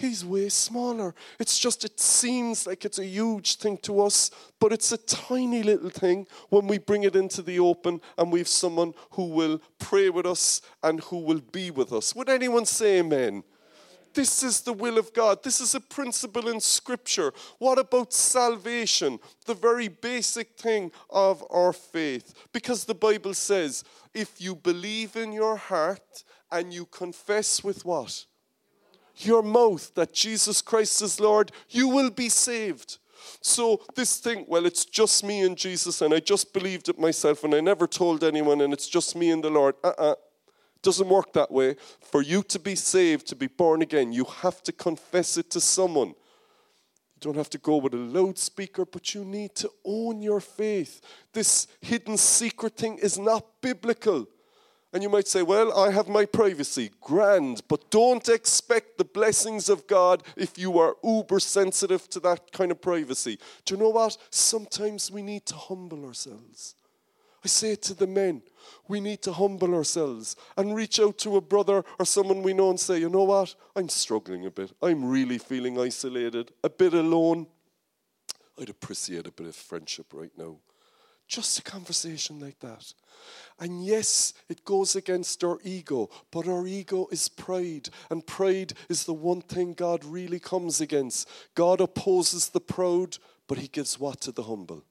He's 0.00 0.24
way 0.24 0.48
smaller. 0.48 1.14
It's 1.38 1.58
just, 1.58 1.84
it 1.84 2.00
seems 2.00 2.66
like 2.66 2.86
it's 2.86 2.98
a 2.98 3.04
huge 3.04 3.56
thing 3.56 3.76
to 3.82 4.00
us, 4.00 4.30
but 4.58 4.72
it's 4.72 4.92
a 4.92 4.96
tiny 4.96 5.62
little 5.62 5.90
thing 5.90 6.26
when 6.48 6.66
we 6.66 6.78
bring 6.78 7.02
it 7.02 7.14
into 7.14 7.42
the 7.42 7.58
open 7.58 8.00
and 8.16 8.32
we 8.32 8.38
have 8.38 8.48
someone 8.48 8.94
who 9.10 9.24
will 9.24 9.60
pray 9.78 10.08
with 10.08 10.24
us 10.24 10.62
and 10.82 11.00
who 11.00 11.18
will 11.18 11.42
be 11.52 11.70
with 11.70 11.92
us. 11.92 12.14
Would 12.16 12.30
anyone 12.30 12.64
say 12.64 13.00
amen? 13.00 13.44
This 14.14 14.42
is 14.42 14.62
the 14.62 14.72
will 14.72 14.96
of 14.96 15.12
God. 15.12 15.42
This 15.42 15.60
is 15.60 15.74
a 15.74 15.80
principle 15.80 16.48
in 16.48 16.60
Scripture. 16.60 17.34
What 17.58 17.78
about 17.78 18.14
salvation? 18.14 19.18
The 19.44 19.52
very 19.52 19.88
basic 19.88 20.56
thing 20.56 20.92
of 21.10 21.44
our 21.50 21.74
faith. 21.74 22.32
Because 22.54 22.86
the 22.86 22.94
Bible 22.94 23.34
says, 23.34 23.84
if 24.14 24.40
you 24.40 24.54
believe 24.54 25.16
in 25.16 25.30
your 25.30 25.56
heart 25.56 26.24
and 26.50 26.72
you 26.72 26.86
confess 26.86 27.62
with 27.62 27.84
what? 27.84 28.24
Your 29.26 29.42
mouth 29.42 29.94
that 29.94 30.12
Jesus 30.12 30.62
Christ 30.62 31.02
is 31.02 31.20
Lord, 31.20 31.52
you 31.68 31.88
will 31.88 32.10
be 32.10 32.28
saved. 32.28 32.98
So, 33.42 33.82
this 33.94 34.18
thing, 34.18 34.44
well, 34.48 34.66
it's 34.66 34.84
just 34.84 35.24
me 35.24 35.42
and 35.42 35.56
Jesus, 35.56 36.00
and 36.02 36.12
I 36.12 36.20
just 36.20 36.52
believed 36.52 36.88
it 36.88 36.98
myself, 36.98 37.44
and 37.44 37.54
I 37.54 37.60
never 37.60 37.86
told 37.86 38.24
anyone, 38.24 38.60
and 38.60 38.72
it's 38.72 38.88
just 38.88 39.16
me 39.16 39.30
and 39.30 39.42
the 39.42 39.50
Lord. 39.50 39.74
Uh 39.84 39.88
uh-uh. 39.88 40.12
uh. 40.12 40.14
Doesn't 40.82 41.08
work 41.08 41.34
that 41.34 41.50
way. 41.50 41.76
For 42.00 42.22
you 42.22 42.42
to 42.44 42.58
be 42.58 42.74
saved, 42.74 43.26
to 43.28 43.36
be 43.36 43.48
born 43.48 43.82
again, 43.82 44.12
you 44.12 44.24
have 44.24 44.62
to 44.62 44.72
confess 44.72 45.36
it 45.36 45.50
to 45.50 45.60
someone. 45.60 46.08
You 46.08 47.20
don't 47.20 47.36
have 47.36 47.50
to 47.50 47.58
go 47.58 47.76
with 47.76 47.92
a 47.92 47.98
loudspeaker, 47.98 48.86
but 48.86 49.14
you 49.14 49.24
need 49.24 49.54
to 49.56 49.70
own 49.84 50.22
your 50.22 50.40
faith. 50.40 51.02
This 51.34 51.66
hidden 51.82 52.16
secret 52.16 52.76
thing 52.76 52.96
is 52.96 53.18
not 53.18 53.44
biblical. 53.60 54.26
And 54.92 55.02
you 55.02 55.08
might 55.08 55.28
say, 55.28 55.42
Well, 55.42 55.76
I 55.78 55.90
have 55.92 56.08
my 56.08 56.24
privacy. 56.24 56.90
Grand. 57.00 57.62
But 57.68 57.90
don't 57.90 58.28
expect 58.28 58.98
the 58.98 59.04
blessings 59.04 59.68
of 59.68 59.86
God 59.86 60.22
if 60.36 60.58
you 60.58 60.78
are 60.78 60.96
uber 61.04 61.38
sensitive 61.38 62.08
to 62.10 62.20
that 62.20 62.52
kind 62.52 62.70
of 62.70 62.80
privacy. 62.80 63.38
Do 63.64 63.74
you 63.74 63.80
know 63.80 63.90
what? 63.90 64.16
Sometimes 64.30 65.10
we 65.10 65.22
need 65.22 65.46
to 65.46 65.54
humble 65.54 66.04
ourselves. 66.04 66.74
I 67.44 67.48
say 67.48 67.72
it 67.72 67.82
to 67.82 67.94
the 67.94 68.06
men. 68.06 68.42
We 68.86 69.00
need 69.00 69.22
to 69.22 69.32
humble 69.32 69.74
ourselves 69.74 70.36
and 70.56 70.74
reach 70.74 71.00
out 71.00 71.16
to 71.18 71.36
a 71.36 71.40
brother 71.40 71.84
or 71.98 72.04
someone 72.04 72.42
we 72.42 72.52
know 72.52 72.70
and 72.70 72.78
say, 72.78 72.98
you 72.98 73.08
know 73.08 73.24
what? 73.24 73.54
I'm 73.74 73.88
struggling 73.88 74.44
a 74.44 74.50
bit. 74.50 74.72
I'm 74.82 75.04
really 75.04 75.38
feeling 75.38 75.78
isolated, 75.78 76.52
a 76.62 76.68
bit 76.68 76.92
alone. 76.92 77.46
I'd 78.60 78.68
appreciate 78.68 79.26
a 79.26 79.32
bit 79.32 79.46
of 79.46 79.56
friendship 79.56 80.12
right 80.12 80.32
now. 80.36 80.58
Just 81.30 81.60
a 81.60 81.62
conversation 81.62 82.40
like 82.40 82.58
that. 82.58 82.92
And 83.60 83.84
yes, 83.84 84.34
it 84.48 84.64
goes 84.64 84.96
against 84.96 85.44
our 85.44 85.60
ego, 85.62 86.10
but 86.32 86.48
our 86.48 86.66
ego 86.66 87.06
is 87.12 87.28
pride. 87.28 87.88
And 88.10 88.26
pride 88.26 88.72
is 88.88 89.04
the 89.04 89.14
one 89.14 89.40
thing 89.40 89.74
God 89.74 90.04
really 90.04 90.40
comes 90.40 90.80
against. 90.80 91.28
God 91.54 91.80
opposes 91.80 92.48
the 92.48 92.60
proud, 92.60 93.18
but 93.46 93.58
He 93.58 93.68
gives 93.68 93.96
what 93.96 94.20
to 94.22 94.32
the 94.32 94.42
humble? 94.42 94.82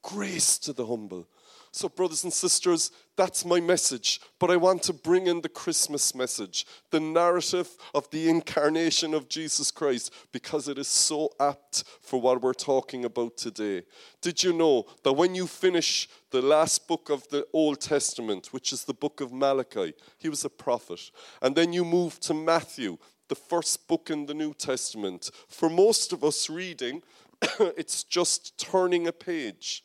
Grace 0.00 0.56
to 0.60 0.72
the 0.72 0.86
humble. 0.86 1.28
So, 1.74 1.88
brothers 1.88 2.22
and 2.22 2.32
sisters, 2.32 2.90
that's 3.16 3.46
my 3.46 3.58
message. 3.58 4.20
But 4.38 4.50
I 4.50 4.56
want 4.56 4.82
to 4.84 4.92
bring 4.92 5.26
in 5.26 5.40
the 5.40 5.48
Christmas 5.48 6.14
message, 6.14 6.66
the 6.90 7.00
narrative 7.00 7.70
of 7.94 8.10
the 8.10 8.28
incarnation 8.28 9.14
of 9.14 9.30
Jesus 9.30 9.70
Christ, 9.70 10.12
because 10.32 10.68
it 10.68 10.76
is 10.76 10.86
so 10.86 11.30
apt 11.40 11.84
for 12.02 12.20
what 12.20 12.42
we're 12.42 12.52
talking 12.52 13.06
about 13.06 13.38
today. 13.38 13.84
Did 14.20 14.42
you 14.42 14.52
know 14.52 14.84
that 15.02 15.14
when 15.14 15.34
you 15.34 15.46
finish 15.46 16.10
the 16.30 16.42
last 16.42 16.86
book 16.86 17.08
of 17.08 17.26
the 17.30 17.46
Old 17.54 17.80
Testament, 17.80 18.48
which 18.52 18.74
is 18.74 18.84
the 18.84 18.94
book 18.94 19.22
of 19.22 19.32
Malachi, 19.32 19.94
he 20.18 20.28
was 20.28 20.44
a 20.44 20.50
prophet, 20.50 21.10
and 21.40 21.56
then 21.56 21.72
you 21.72 21.86
move 21.86 22.20
to 22.20 22.34
Matthew, 22.34 22.98
the 23.28 23.34
first 23.34 23.88
book 23.88 24.10
in 24.10 24.26
the 24.26 24.34
New 24.34 24.52
Testament, 24.52 25.30
for 25.48 25.70
most 25.70 26.12
of 26.12 26.22
us 26.22 26.50
reading, 26.50 27.02
it's 27.78 28.04
just 28.04 28.58
turning 28.58 29.06
a 29.06 29.12
page. 29.12 29.84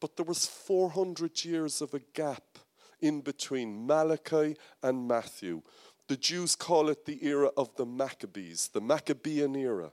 But 0.00 0.16
there 0.16 0.24
was 0.24 0.46
400 0.46 1.44
years 1.44 1.82
of 1.82 1.94
a 1.94 2.00
gap 2.14 2.58
in 3.00 3.20
between 3.20 3.86
Malachi 3.86 4.56
and 4.82 5.06
Matthew. 5.06 5.62
The 6.08 6.16
Jews 6.16 6.56
call 6.56 6.88
it 6.88 7.04
the 7.04 7.24
era 7.24 7.50
of 7.56 7.76
the 7.76 7.86
Maccabees, 7.86 8.68
the 8.68 8.80
Maccabean 8.80 9.54
era. 9.54 9.92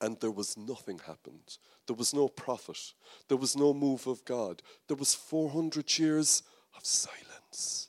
And 0.00 0.20
there 0.20 0.30
was 0.30 0.56
nothing 0.56 1.00
happened. 1.06 1.58
There 1.86 1.96
was 1.96 2.12
no 2.14 2.28
prophet. 2.28 2.92
There 3.28 3.36
was 3.36 3.56
no 3.56 3.72
move 3.72 4.06
of 4.06 4.24
God. 4.24 4.62
There 4.86 4.96
was 4.96 5.14
400 5.14 5.98
years 5.98 6.42
of 6.76 6.84
silence. 6.84 7.88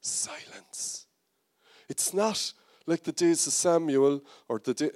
Silence. 0.00 1.06
It's 1.88 2.14
not 2.14 2.52
like 2.86 3.02
the 3.02 3.12
days 3.12 3.46
of 3.46 3.52
Samuel 3.52 4.22
or 4.48 4.58
the 4.58 4.74
day, 4.74 4.90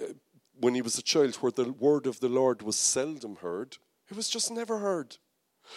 when 0.59 0.75
he 0.75 0.81
was 0.81 0.97
a 0.97 1.03
child 1.03 1.35
where 1.35 1.51
the 1.51 1.71
word 1.71 2.07
of 2.07 2.19
the 2.19 2.29
Lord 2.29 2.61
was 2.61 2.77
seldom 2.77 3.37
heard. 3.37 3.77
It 4.09 4.15
was 4.15 4.29
just 4.29 4.51
never 4.51 4.79
heard. 4.79 5.17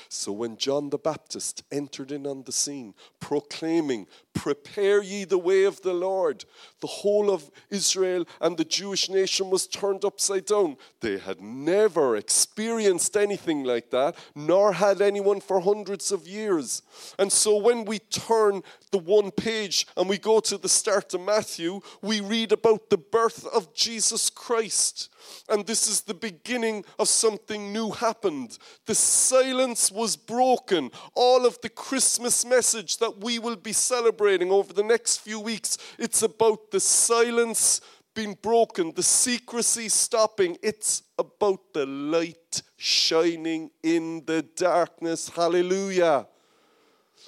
So 0.08 0.32
when 0.32 0.56
John 0.56 0.90
the 0.90 0.98
Baptist 0.98 1.62
entered 1.70 2.12
in 2.12 2.26
on 2.26 2.44
the 2.44 2.52
scene, 2.52 2.94
proclaiming, 3.20 4.06
Prepare 4.34 5.02
ye 5.02 5.24
the 5.24 5.36
way 5.38 5.64
of 5.64 5.82
the 5.82 5.92
Lord, 5.92 6.44
the 6.80 6.86
whole 6.86 7.28
of 7.28 7.50
Israel 7.70 8.24
and 8.40 8.56
the 8.56 8.64
Jewish 8.64 9.10
nation 9.10 9.50
was 9.50 9.66
turned 9.66 10.04
upside 10.04 10.46
down. 10.46 10.76
They 11.00 11.18
had 11.18 11.40
never 11.40 12.16
experienced 12.16 13.16
anything 13.16 13.64
like 13.64 13.90
that, 13.90 14.16
nor 14.36 14.74
had 14.74 15.02
anyone 15.02 15.40
for 15.40 15.60
hundreds 15.60 16.12
of 16.12 16.28
years. 16.28 16.82
And 17.18 17.32
so 17.32 17.56
when 17.56 17.84
we 17.84 17.98
turn 17.98 18.62
the 18.88 18.98
one 18.98 19.30
page 19.30 19.86
and 19.96 20.08
we 20.08 20.18
go 20.18 20.40
to 20.40 20.58
the 20.58 20.68
start 20.68 21.14
of 21.14 21.20
Matthew, 21.20 21.80
we 22.02 22.20
read 22.20 22.52
about 22.52 22.90
the 22.90 22.98
birth 22.98 23.46
of 23.46 23.74
Jesus 23.74 24.30
Christ. 24.30 25.10
And 25.48 25.66
this 25.66 25.88
is 25.88 26.02
the 26.02 26.14
beginning 26.14 26.84
of 26.98 27.08
something 27.08 27.72
new 27.72 27.90
happened. 27.90 28.58
The 28.86 28.94
silence 28.94 29.92
was 29.92 30.16
broken. 30.16 30.90
All 31.14 31.46
of 31.46 31.60
the 31.60 31.68
Christmas 31.68 32.44
message 32.44 32.98
that 32.98 33.18
we 33.18 33.38
will 33.38 33.56
be 33.56 33.72
celebrating 33.72 34.50
over 34.50 34.72
the 34.72 34.82
next 34.82 35.18
few 35.18 35.40
weeks, 35.40 35.78
it's 35.98 36.22
about 36.22 36.70
the 36.70 36.80
silence 36.80 37.80
being 38.14 38.36
broken, 38.42 38.92
the 38.96 39.02
secrecy 39.02 39.88
stopping. 39.88 40.56
It's 40.60 41.02
about 41.18 41.72
the 41.72 41.86
light 41.86 42.62
shining 42.76 43.70
in 43.82 44.24
the 44.24 44.42
darkness. 44.42 45.28
Hallelujah. 45.28 46.26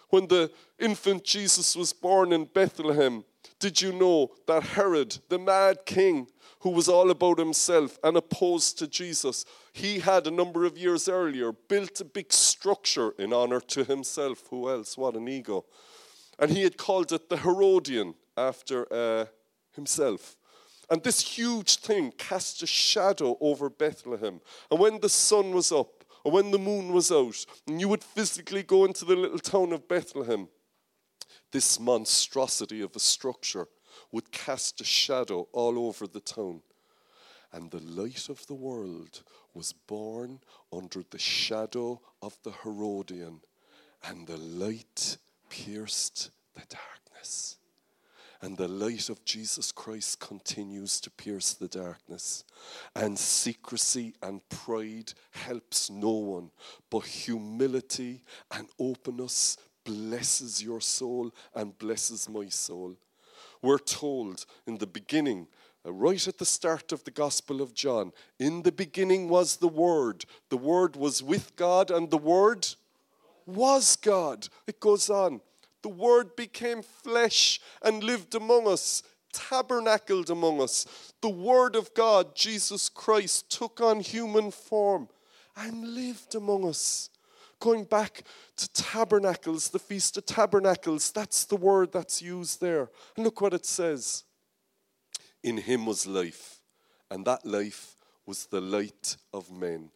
When 0.08 0.26
the 0.26 0.50
infant 0.78 1.24
Jesus 1.24 1.76
was 1.76 1.92
born 1.92 2.32
in 2.32 2.44
Bethlehem, 2.44 3.24
did 3.58 3.80
you 3.80 3.92
know 3.92 4.30
that 4.46 4.62
Herod, 4.62 5.18
the 5.28 5.38
mad 5.38 5.84
king, 5.84 6.26
who 6.60 6.70
was 6.70 6.88
all 6.88 7.10
about 7.10 7.38
himself 7.38 7.98
and 8.04 8.16
opposed 8.16 8.78
to 8.78 8.86
Jesus, 8.86 9.44
he 9.72 10.00
had 10.00 10.26
a 10.26 10.30
number 10.30 10.64
of 10.64 10.76
years 10.76 11.08
earlier 11.08 11.52
built 11.52 12.00
a 12.00 12.04
big 12.04 12.32
structure 12.32 13.12
in 13.18 13.32
honor 13.32 13.60
to 13.60 13.84
himself. 13.84 14.44
Who 14.50 14.68
else? 14.68 14.96
What 14.96 15.16
an 15.16 15.28
ego. 15.28 15.64
And 16.38 16.50
he 16.50 16.62
had 16.62 16.76
called 16.76 17.12
it 17.12 17.28
the 17.28 17.38
Herodian 17.38 18.14
after 18.36 18.86
uh, 18.92 19.26
himself. 19.74 20.36
And 20.90 21.02
this 21.02 21.20
huge 21.20 21.76
thing 21.76 22.12
cast 22.18 22.62
a 22.62 22.66
shadow 22.66 23.38
over 23.40 23.70
Bethlehem. 23.70 24.40
And 24.70 24.80
when 24.80 25.00
the 25.00 25.08
sun 25.08 25.52
was 25.52 25.70
up, 25.70 25.99
or 26.24 26.32
when 26.32 26.50
the 26.50 26.58
moon 26.58 26.92
was 26.92 27.10
out, 27.10 27.44
and 27.66 27.80
you 27.80 27.88
would 27.88 28.04
physically 28.04 28.62
go 28.62 28.84
into 28.84 29.04
the 29.04 29.16
little 29.16 29.38
town 29.38 29.72
of 29.72 29.88
Bethlehem, 29.88 30.48
this 31.52 31.80
monstrosity 31.80 32.80
of 32.80 32.94
a 32.94 33.00
structure 33.00 33.66
would 34.12 34.30
cast 34.30 34.80
a 34.80 34.84
shadow 34.84 35.48
all 35.52 35.78
over 35.86 36.06
the 36.06 36.20
town. 36.20 36.62
And 37.52 37.70
the 37.70 37.80
light 37.80 38.28
of 38.28 38.46
the 38.46 38.54
world 38.54 39.22
was 39.54 39.72
born 39.72 40.40
under 40.72 41.02
the 41.10 41.18
shadow 41.18 42.00
of 42.22 42.38
the 42.44 42.52
Herodian, 42.62 43.40
and 44.04 44.26
the 44.26 44.36
light 44.36 45.18
pierced 45.48 46.30
the 46.54 46.62
darkness. 46.68 47.56
And 48.42 48.56
the 48.56 48.68
light 48.68 49.10
of 49.10 49.24
Jesus 49.24 49.70
Christ 49.70 50.18
continues 50.18 50.98
to 51.02 51.10
pierce 51.10 51.52
the 51.52 51.68
darkness. 51.68 52.44
And 52.94 53.18
secrecy 53.18 54.14
and 54.22 54.40
pride 54.48 55.12
helps 55.32 55.90
no 55.90 56.12
one, 56.12 56.50
but 56.88 57.00
humility 57.00 58.22
and 58.50 58.68
openness 58.78 59.58
blesses 59.84 60.62
your 60.62 60.80
soul 60.80 61.34
and 61.54 61.76
blesses 61.78 62.28
my 62.28 62.48
soul. 62.48 62.96
We're 63.60 63.78
told 63.78 64.46
in 64.66 64.78
the 64.78 64.86
beginning, 64.86 65.46
uh, 65.84 65.92
right 65.92 66.26
at 66.26 66.38
the 66.38 66.46
start 66.46 66.92
of 66.92 67.04
the 67.04 67.10
Gospel 67.10 67.60
of 67.60 67.74
John, 67.74 68.12
in 68.38 68.62
the 68.62 68.72
beginning 68.72 69.28
was 69.28 69.56
the 69.56 69.68
Word. 69.68 70.24
The 70.48 70.56
Word 70.56 70.96
was 70.96 71.22
with 71.22 71.56
God, 71.56 71.90
and 71.90 72.10
the 72.10 72.18
Word 72.18 72.68
was 73.46 73.96
God. 73.96 74.48
It 74.66 74.80
goes 74.80 75.10
on. 75.10 75.40
The 75.82 75.88
Word 75.88 76.36
became 76.36 76.82
flesh 76.82 77.60
and 77.82 78.02
lived 78.02 78.34
among 78.34 78.68
us, 78.68 79.02
tabernacled 79.32 80.30
among 80.30 80.60
us. 80.60 81.12
The 81.22 81.28
Word 81.30 81.76
of 81.76 81.94
God, 81.94 82.34
Jesus 82.34 82.88
Christ, 82.88 83.50
took 83.50 83.80
on 83.80 84.00
human 84.00 84.50
form 84.50 85.08
and 85.56 85.94
lived 85.94 86.34
among 86.34 86.68
us. 86.68 87.10
Going 87.60 87.84
back 87.84 88.24
to 88.56 88.72
tabernacles, 88.72 89.68
the 89.68 89.78
Feast 89.78 90.16
of 90.16 90.24
Tabernacles, 90.24 91.12
that's 91.12 91.44
the 91.44 91.56
word 91.56 91.92
that's 91.92 92.22
used 92.22 92.60
there. 92.60 92.88
And 93.16 93.24
look 93.24 93.42
what 93.42 93.52
it 93.52 93.66
says 93.66 94.24
In 95.42 95.58
him 95.58 95.84
was 95.84 96.06
life, 96.06 96.60
and 97.10 97.26
that 97.26 97.44
life 97.44 97.96
was 98.24 98.46
the 98.46 98.62
light 98.62 99.16
of 99.34 99.50
men. 99.50 99.90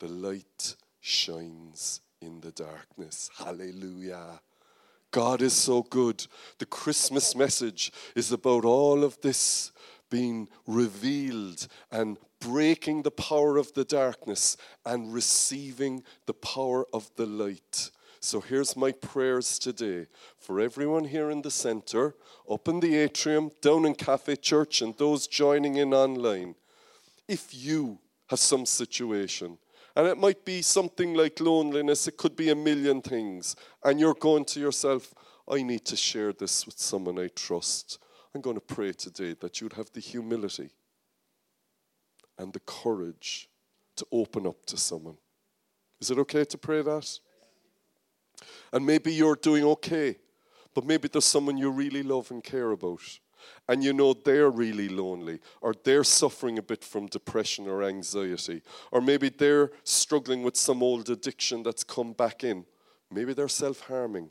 The 0.00 0.08
light 0.08 0.76
shines 1.00 2.02
in 2.20 2.40
the 2.40 2.52
darkness. 2.52 3.30
Hallelujah. 3.36 4.40
God 5.10 5.42
is 5.42 5.54
so 5.54 5.82
good. 5.82 6.26
The 6.58 6.66
Christmas 6.66 7.34
message 7.34 7.92
is 8.14 8.32
about 8.32 8.64
all 8.64 9.04
of 9.04 9.20
this 9.20 9.72
being 10.10 10.48
revealed 10.66 11.66
and 11.90 12.18
breaking 12.40 13.02
the 13.02 13.10
power 13.10 13.56
of 13.56 13.72
the 13.74 13.84
darkness 13.84 14.56
and 14.84 15.12
receiving 15.12 16.02
the 16.26 16.34
power 16.34 16.86
of 16.92 17.10
the 17.16 17.26
light. 17.26 17.90
So 18.20 18.40
here's 18.40 18.76
my 18.76 18.92
prayers 18.92 19.58
today 19.58 20.06
for 20.38 20.60
everyone 20.60 21.04
here 21.04 21.30
in 21.30 21.42
the 21.42 21.50
center, 21.50 22.14
up 22.50 22.66
in 22.68 22.80
the 22.80 22.96
atrium, 22.96 23.50
down 23.62 23.86
in 23.86 23.94
Cafe 23.94 24.36
Church, 24.36 24.82
and 24.82 24.96
those 24.96 25.26
joining 25.26 25.76
in 25.76 25.94
online. 25.94 26.54
If 27.28 27.54
you 27.54 27.98
have 28.28 28.40
some 28.40 28.66
situation, 28.66 29.58
and 29.96 30.06
it 30.06 30.18
might 30.18 30.44
be 30.44 30.62
something 30.62 31.14
like 31.14 31.40
loneliness, 31.40 32.06
it 32.06 32.16
could 32.16 32.36
be 32.36 32.50
a 32.50 32.54
million 32.54 33.00
things. 33.02 33.56
And 33.84 33.98
you're 33.98 34.14
going 34.14 34.44
to 34.46 34.60
yourself, 34.60 35.14
I 35.48 35.62
need 35.62 35.84
to 35.86 35.96
share 35.96 36.32
this 36.32 36.66
with 36.66 36.78
someone 36.78 37.18
I 37.18 37.28
trust. 37.28 37.98
I'm 38.34 38.40
going 38.40 38.56
to 38.56 38.60
pray 38.60 38.92
today 38.92 39.34
that 39.40 39.60
you'd 39.60 39.72
have 39.72 39.90
the 39.92 40.00
humility 40.00 40.70
and 42.38 42.52
the 42.52 42.60
courage 42.60 43.48
to 43.96 44.06
open 44.12 44.46
up 44.46 44.64
to 44.66 44.76
someone. 44.76 45.16
Is 46.00 46.10
it 46.10 46.18
okay 46.18 46.44
to 46.44 46.58
pray 46.58 46.82
that? 46.82 47.18
And 48.72 48.86
maybe 48.86 49.12
you're 49.12 49.36
doing 49.36 49.64
okay, 49.64 50.16
but 50.74 50.84
maybe 50.84 51.08
there's 51.08 51.24
someone 51.24 51.56
you 51.56 51.70
really 51.70 52.02
love 52.02 52.30
and 52.30 52.44
care 52.44 52.70
about 52.70 53.00
and 53.68 53.84
you 53.84 53.92
know 53.92 54.14
they're 54.14 54.50
really 54.50 54.88
lonely, 54.88 55.40
or 55.60 55.74
they're 55.84 56.04
suffering 56.04 56.58
a 56.58 56.62
bit 56.62 56.82
from 56.82 57.06
depression 57.06 57.68
or 57.68 57.82
anxiety, 57.82 58.62
or 58.90 59.00
maybe 59.00 59.28
they're 59.28 59.70
struggling 59.84 60.42
with 60.42 60.56
some 60.56 60.82
old 60.82 61.10
addiction 61.10 61.62
that's 61.62 61.84
come 61.84 62.12
back 62.12 62.44
in. 62.44 62.64
Maybe 63.10 63.34
they're 63.34 63.48
self 63.48 63.80
harming. 63.80 64.30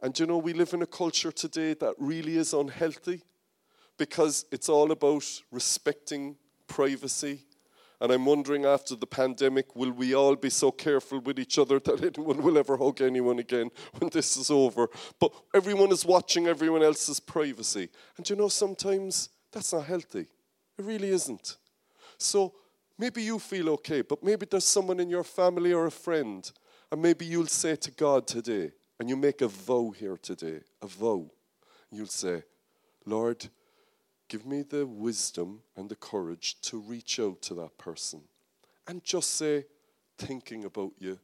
And 0.00 0.18
you 0.18 0.26
know, 0.26 0.38
we 0.38 0.52
live 0.52 0.74
in 0.74 0.82
a 0.82 0.86
culture 0.86 1.32
today 1.32 1.74
that 1.74 1.94
really 1.98 2.36
is 2.36 2.52
unhealthy 2.52 3.22
because 3.96 4.44
it's 4.52 4.68
all 4.68 4.92
about 4.92 5.24
respecting 5.50 6.36
privacy 6.66 7.40
and 8.00 8.12
I'm 8.12 8.26
wondering 8.26 8.64
after 8.64 8.96
the 8.96 9.06
pandemic, 9.06 9.74
will 9.76 9.92
we 9.92 10.14
all 10.14 10.36
be 10.36 10.50
so 10.50 10.70
careful 10.70 11.20
with 11.20 11.38
each 11.38 11.58
other 11.58 11.78
that 11.84 12.02
anyone 12.02 12.42
will 12.42 12.58
ever 12.58 12.76
hug 12.76 13.00
anyone 13.00 13.38
again 13.38 13.70
when 13.98 14.10
this 14.10 14.36
is 14.36 14.50
over? 14.50 14.88
But 15.18 15.32
everyone 15.54 15.92
is 15.92 16.04
watching 16.04 16.46
everyone 16.46 16.82
else's 16.82 17.20
privacy. 17.20 17.88
And 18.16 18.28
you 18.28 18.36
know, 18.36 18.48
sometimes 18.48 19.30
that's 19.52 19.72
not 19.72 19.84
healthy. 19.84 20.26
It 20.78 20.84
really 20.84 21.10
isn't. 21.10 21.56
So 22.18 22.54
maybe 22.98 23.22
you 23.22 23.38
feel 23.38 23.70
okay, 23.70 24.02
but 24.02 24.22
maybe 24.22 24.46
there's 24.50 24.64
someone 24.64 25.00
in 25.00 25.08
your 25.08 25.24
family 25.24 25.72
or 25.72 25.86
a 25.86 25.90
friend, 25.90 26.50
and 26.90 27.00
maybe 27.00 27.24
you'll 27.24 27.46
say 27.46 27.76
to 27.76 27.90
God 27.90 28.26
today, 28.26 28.72
and 28.98 29.08
you 29.08 29.16
make 29.16 29.40
a 29.40 29.48
vow 29.48 29.90
here 29.90 30.16
today, 30.16 30.60
a 30.82 30.86
vow. 30.86 31.28
You'll 31.90 32.06
say, 32.06 32.42
Lord, 33.06 33.46
Give 34.34 34.46
me 34.46 34.62
the 34.62 34.84
wisdom 34.84 35.60
and 35.76 35.88
the 35.88 35.94
courage 35.94 36.60
to 36.62 36.80
reach 36.80 37.20
out 37.20 37.40
to 37.42 37.54
that 37.54 37.78
person 37.78 38.22
and 38.88 39.04
just 39.04 39.36
say, 39.36 39.64
thinking 40.18 40.64
about 40.64 40.90
you. 40.98 41.20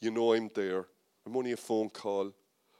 You 0.00 0.12
know 0.12 0.32
I'm 0.32 0.48
there. 0.54 0.86
I'm 1.26 1.36
only 1.36 1.50
a 1.50 1.56
phone 1.56 1.90
call 1.90 2.32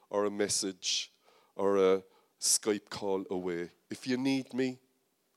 or 0.08 0.24
a 0.24 0.30
message 0.30 1.10
or 1.56 1.78
a 1.78 2.02
Skype 2.40 2.90
call 2.90 3.24
away. 3.28 3.70
If 3.90 4.06
you 4.06 4.16
need 4.18 4.54
me, 4.54 4.78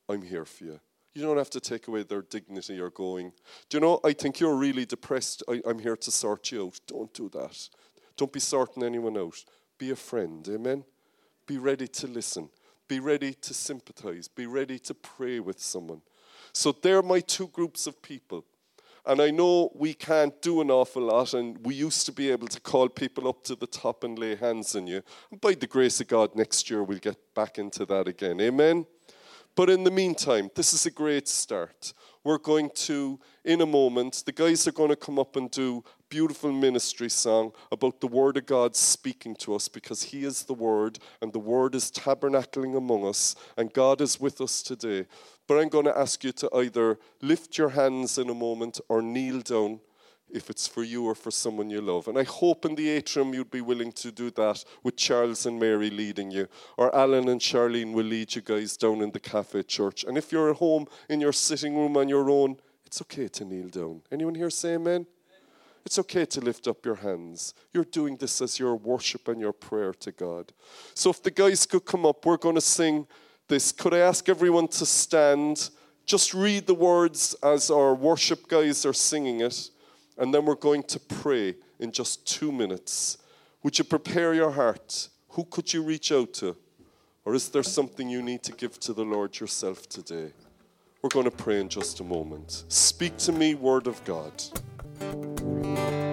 I'm 0.08 0.22
here 0.22 0.46
for 0.46 0.66
you. 0.66 0.80
You 1.16 1.24
don't 1.24 1.38
have 1.38 1.50
to 1.50 1.60
take 1.60 1.88
away 1.88 2.04
their 2.04 2.22
dignity 2.22 2.80
or 2.80 2.92
going, 2.92 3.32
Do 3.70 3.78
you 3.78 3.82
know, 3.82 4.00
I 4.04 4.14
think 4.14 4.40
you're 4.40 4.56
really 4.56 4.86
depressed. 4.86 5.42
I, 5.50 5.60
am 5.66 5.80
here 5.80 5.98
to 5.98 6.12
sort 6.12 6.52
you 6.52 6.68
out. 6.68 6.80
Don't 6.86 7.12
do 7.16 7.30
that. 7.30 7.68
Don't 8.16 8.32
be 8.32 8.40
sorting 8.40 8.84
anyone 8.84 9.18
out. 9.18 9.44
Be 9.80 9.90
a 9.90 9.96
friend. 9.96 10.48
Amen? 10.48 10.86
Be 11.48 11.58
ready 11.58 11.88
to 11.88 12.06
listen. 12.06 12.48
Be 12.88 13.00
ready 13.00 13.34
to 13.34 13.54
sympathize. 13.54 14.28
Be 14.28 14.46
ready 14.46 14.80
to 14.80 14.94
pray 14.94 15.40
with 15.40 15.60
someone. 15.60 16.02
So 16.54 16.72
they're 16.72 17.02
my 17.02 17.20
two 17.20 17.48
groups 17.48 17.88
of 17.88 18.02
people. 18.02 18.46
And 19.08 19.22
I 19.22 19.30
know 19.30 19.72
we 19.76 19.94
can't 19.94 20.42
do 20.42 20.62
an 20.62 20.72
awful 20.72 21.04
lot, 21.04 21.36
and 21.36 21.64
we 21.64 21.76
used 21.76 22.08
to 22.08 22.12
be 22.12 22.32
able 22.32 22.48
to 22.48 22.60
call 22.60 22.90
people 22.90 23.28
up 23.28 23.44
to 23.44 23.56
the 23.56 23.68
top 23.68 24.04
and 24.04 24.18
lay 24.18 24.36
hands 24.36 24.76
on 24.76 24.88
you. 24.88 25.04
And 25.30 25.40
by 25.40 25.54
the 25.54 25.68
grace 25.68 26.02
of 26.02 26.08
God, 26.08 26.36
next 26.36 26.70
year 26.72 26.84
we'll 26.84 26.98
get 26.98 27.18
back 27.36 27.60
into 27.60 27.86
that 27.86 28.08
again. 28.08 28.42
Amen? 28.42 28.88
But 29.56 29.70
in 29.70 29.84
the 29.84 29.92
meantime, 29.92 30.50
this 30.56 30.74
is 30.74 30.86
a 30.86 30.92
great 30.92 31.28
start. 31.28 31.94
We're 32.26 32.40
going 32.40 32.72
to, 32.74 33.20
in 33.44 33.62
a 33.62 33.68
moment, 33.68 34.24
the 34.26 34.32
guys 34.32 34.68
are 34.68 34.72
going 34.72 34.90
to 34.90 34.96
come 34.96 35.20
up 35.20 35.36
and 35.36 35.50
do 35.52 35.84
beautiful 36.10 36.52
ministry 36.52 37.08
song 37.08 37.52
about 37.72 38.02
the 38.02 38.08
Word 38.08 38.38
of 38.38 38.48
God 38.48 38.76
speaking 38.76 39.36
to 39.36 39.54
us 39.54 39.68
because 39.68 40.02
He 40.02 40.24
is 40.24 40.42
the 40.42 40.56
Word 40.56 40.98
and 41.22 41.32
the 41.32 41.38
Word 41.38 41.76
is 41.76 41.92
tabernacling 41.92 42.76
among 42.76 43.06
us 43.06 43.36
and 43.58 43.72
God 43.72 44.02
is 44.02 44.20
with 44.20 44.42
us 44.42 44.64
today. 44.64 45.06
But 45.46 45.60
I'm 45.60 45.70
going 45.70 45.86
to 45.86 45.96
ask 45.96 46.24
you 46.24 46.32
to 46.32 46.50
either 46.56 46.98
lift 47.22 47.60
your 47.60 47.70
hands 47.70 48.18
in 48.18 48.32
a 48.32 48.34
moment 48.34 48.82
or 48.90 49.04
kneel 49.04 49.42
down 49.42 49.80
if 50.32 50.50
it's 50.50 50.68
for 50.68 50.84
you 50.84 51.06
or 51.06 51.16
for 51.16 51.32
someone 51.32 51.70
you 51.70 51.82
love. 51.82 52.08
And 52.08 52.18
I 52.18 52.24
hope 52.24 52.66
in 52.66 52.76
the 52.76 52.90
atrium 52.90 53.34
you'd 53.34 53.52
be 53.52 53.62
willing 53.62 53.92
to 53.94 54.12
do 54.12 54.32
that 54.32 54.64
with 54.84 54.96
Charles 54.96 55.46
and 55.46 55.60
Mary 55.60 55.90
leading 55.90 56.32
you, 56.32 56.48
or 56.78 56.94
Alan 56.96 57.30
and 57.30 57.40
Charlene 57.40 57.94
will 57.94 58.06
lead 58.06 58.36
you 58.36 58.42
guys 58.42 58.76
down 58.76 59.02
in 59.02 59.12
the 59.12 59.20
cafe 59.20 59.64
church. 59.64 60.04
And 60.04 60.18
if 60.18 60.32
you're 60.32 60.52
at 60.52 60.58
home 60.58 60.88
in 61.10 61.22
your 61.22 61.34
sitting 61.34 61.78
room 61.78 61.96
on 61.98 62.10
your 62.10 62.30
own, 62.30 62.58
it's 62.86 63.02
okay 63.02 63.28
to 63.28 63.46
kneel 63.46 63.70
down. 63.70 64.02
Anyone 64.12 64.36
here 64.36 64.50
say 64.50 64.76
amen? 64.76 65.06
It's 65.86 66.00
okay 66.00 66.26
to 66.26 66.42
lift 66.42 66.68
up 66.68 66.84
your 66.84 66.96
hands. 66.96 67.54
You're 67.72 67.84
doing 67.84 68.18
this 68.18 68.42
as 68.42 68.58
your 68.58 68.76
worship 68.76 69.28
and 69.28 69.40
your 69.40 69.54
prayer 69.54 69.94
to 69.94 70.12
God. 70.12 70.52
So 70.96 71.12
if 71.12 71.22
the 71.22 71.30
guys 71.30 71.68
could 71.68 71.86
come 71.86 72.08
up, 72.08 72.26
we're 72.26 72.38
going 72.38 72.56
to 72.56 72.62
sing 72.62 73.06
this, 73.48 73.72
could 73.72 73.94
I 73.94 74.00
ask 74.00 74.28
everyone 74.28 74.68
to 74.70 74.86
stand? 74.86 75.70
Just 76.08 76.34
read 76.34 76.66
the 76.66 76.74
words 76.74 77.36
as 77.44 77.70
our 77.70 77.94
worship 77.94 78.48
guys 78.48 78.84
are 78.86 78.94
singing 78.94 79.42
it, 79.42 79.70
and 80.18 80.34
then 80.34 80.46
we're 80.46 80.56
going 80.56 80.84
to 80.84 81.00
pray 81.00 81.56
in 81.80 81.92
just 81.92 82.28
two 82.28 82.52
minutes. 82.52 83.18
Would 83.64 83.78
you 83.78 83.84
prepare 83.84 84.34
your 84.34 84.52
heart? 84.52 85.10
Who 85.30 85.44
could 85.46 85.74
you 85.74 85.84
reach 85.84 86.12
out 86.12 86.34
to? 86.36 86.56
Or 87.26 87.34
is 87.34 87.50
there 87.50 87.64
something 87.64 88.08
you 88.08 88.22
need 88.22 88.44
to 88.44 88.52
give 88.52 88.80
to 88.82 88.94
the 88.94 89.04
Lord 89.04 89.40
yourself 89.40 89.90
today? 89.90 90.32
We're 91.02 91.10
going 91.10 91.26
to 91.26 91.32
pray 91.32 91.60
in 91.60 91.70
just 91.70 92.00
a 92.00 92.04
moment. 92.04 92.66
Speak 92.68 93.18
to 93.18 93.32
me, 93.32 93.56
Word 93.56 93.88
of 93.88 94.04
God. 94.06 96.05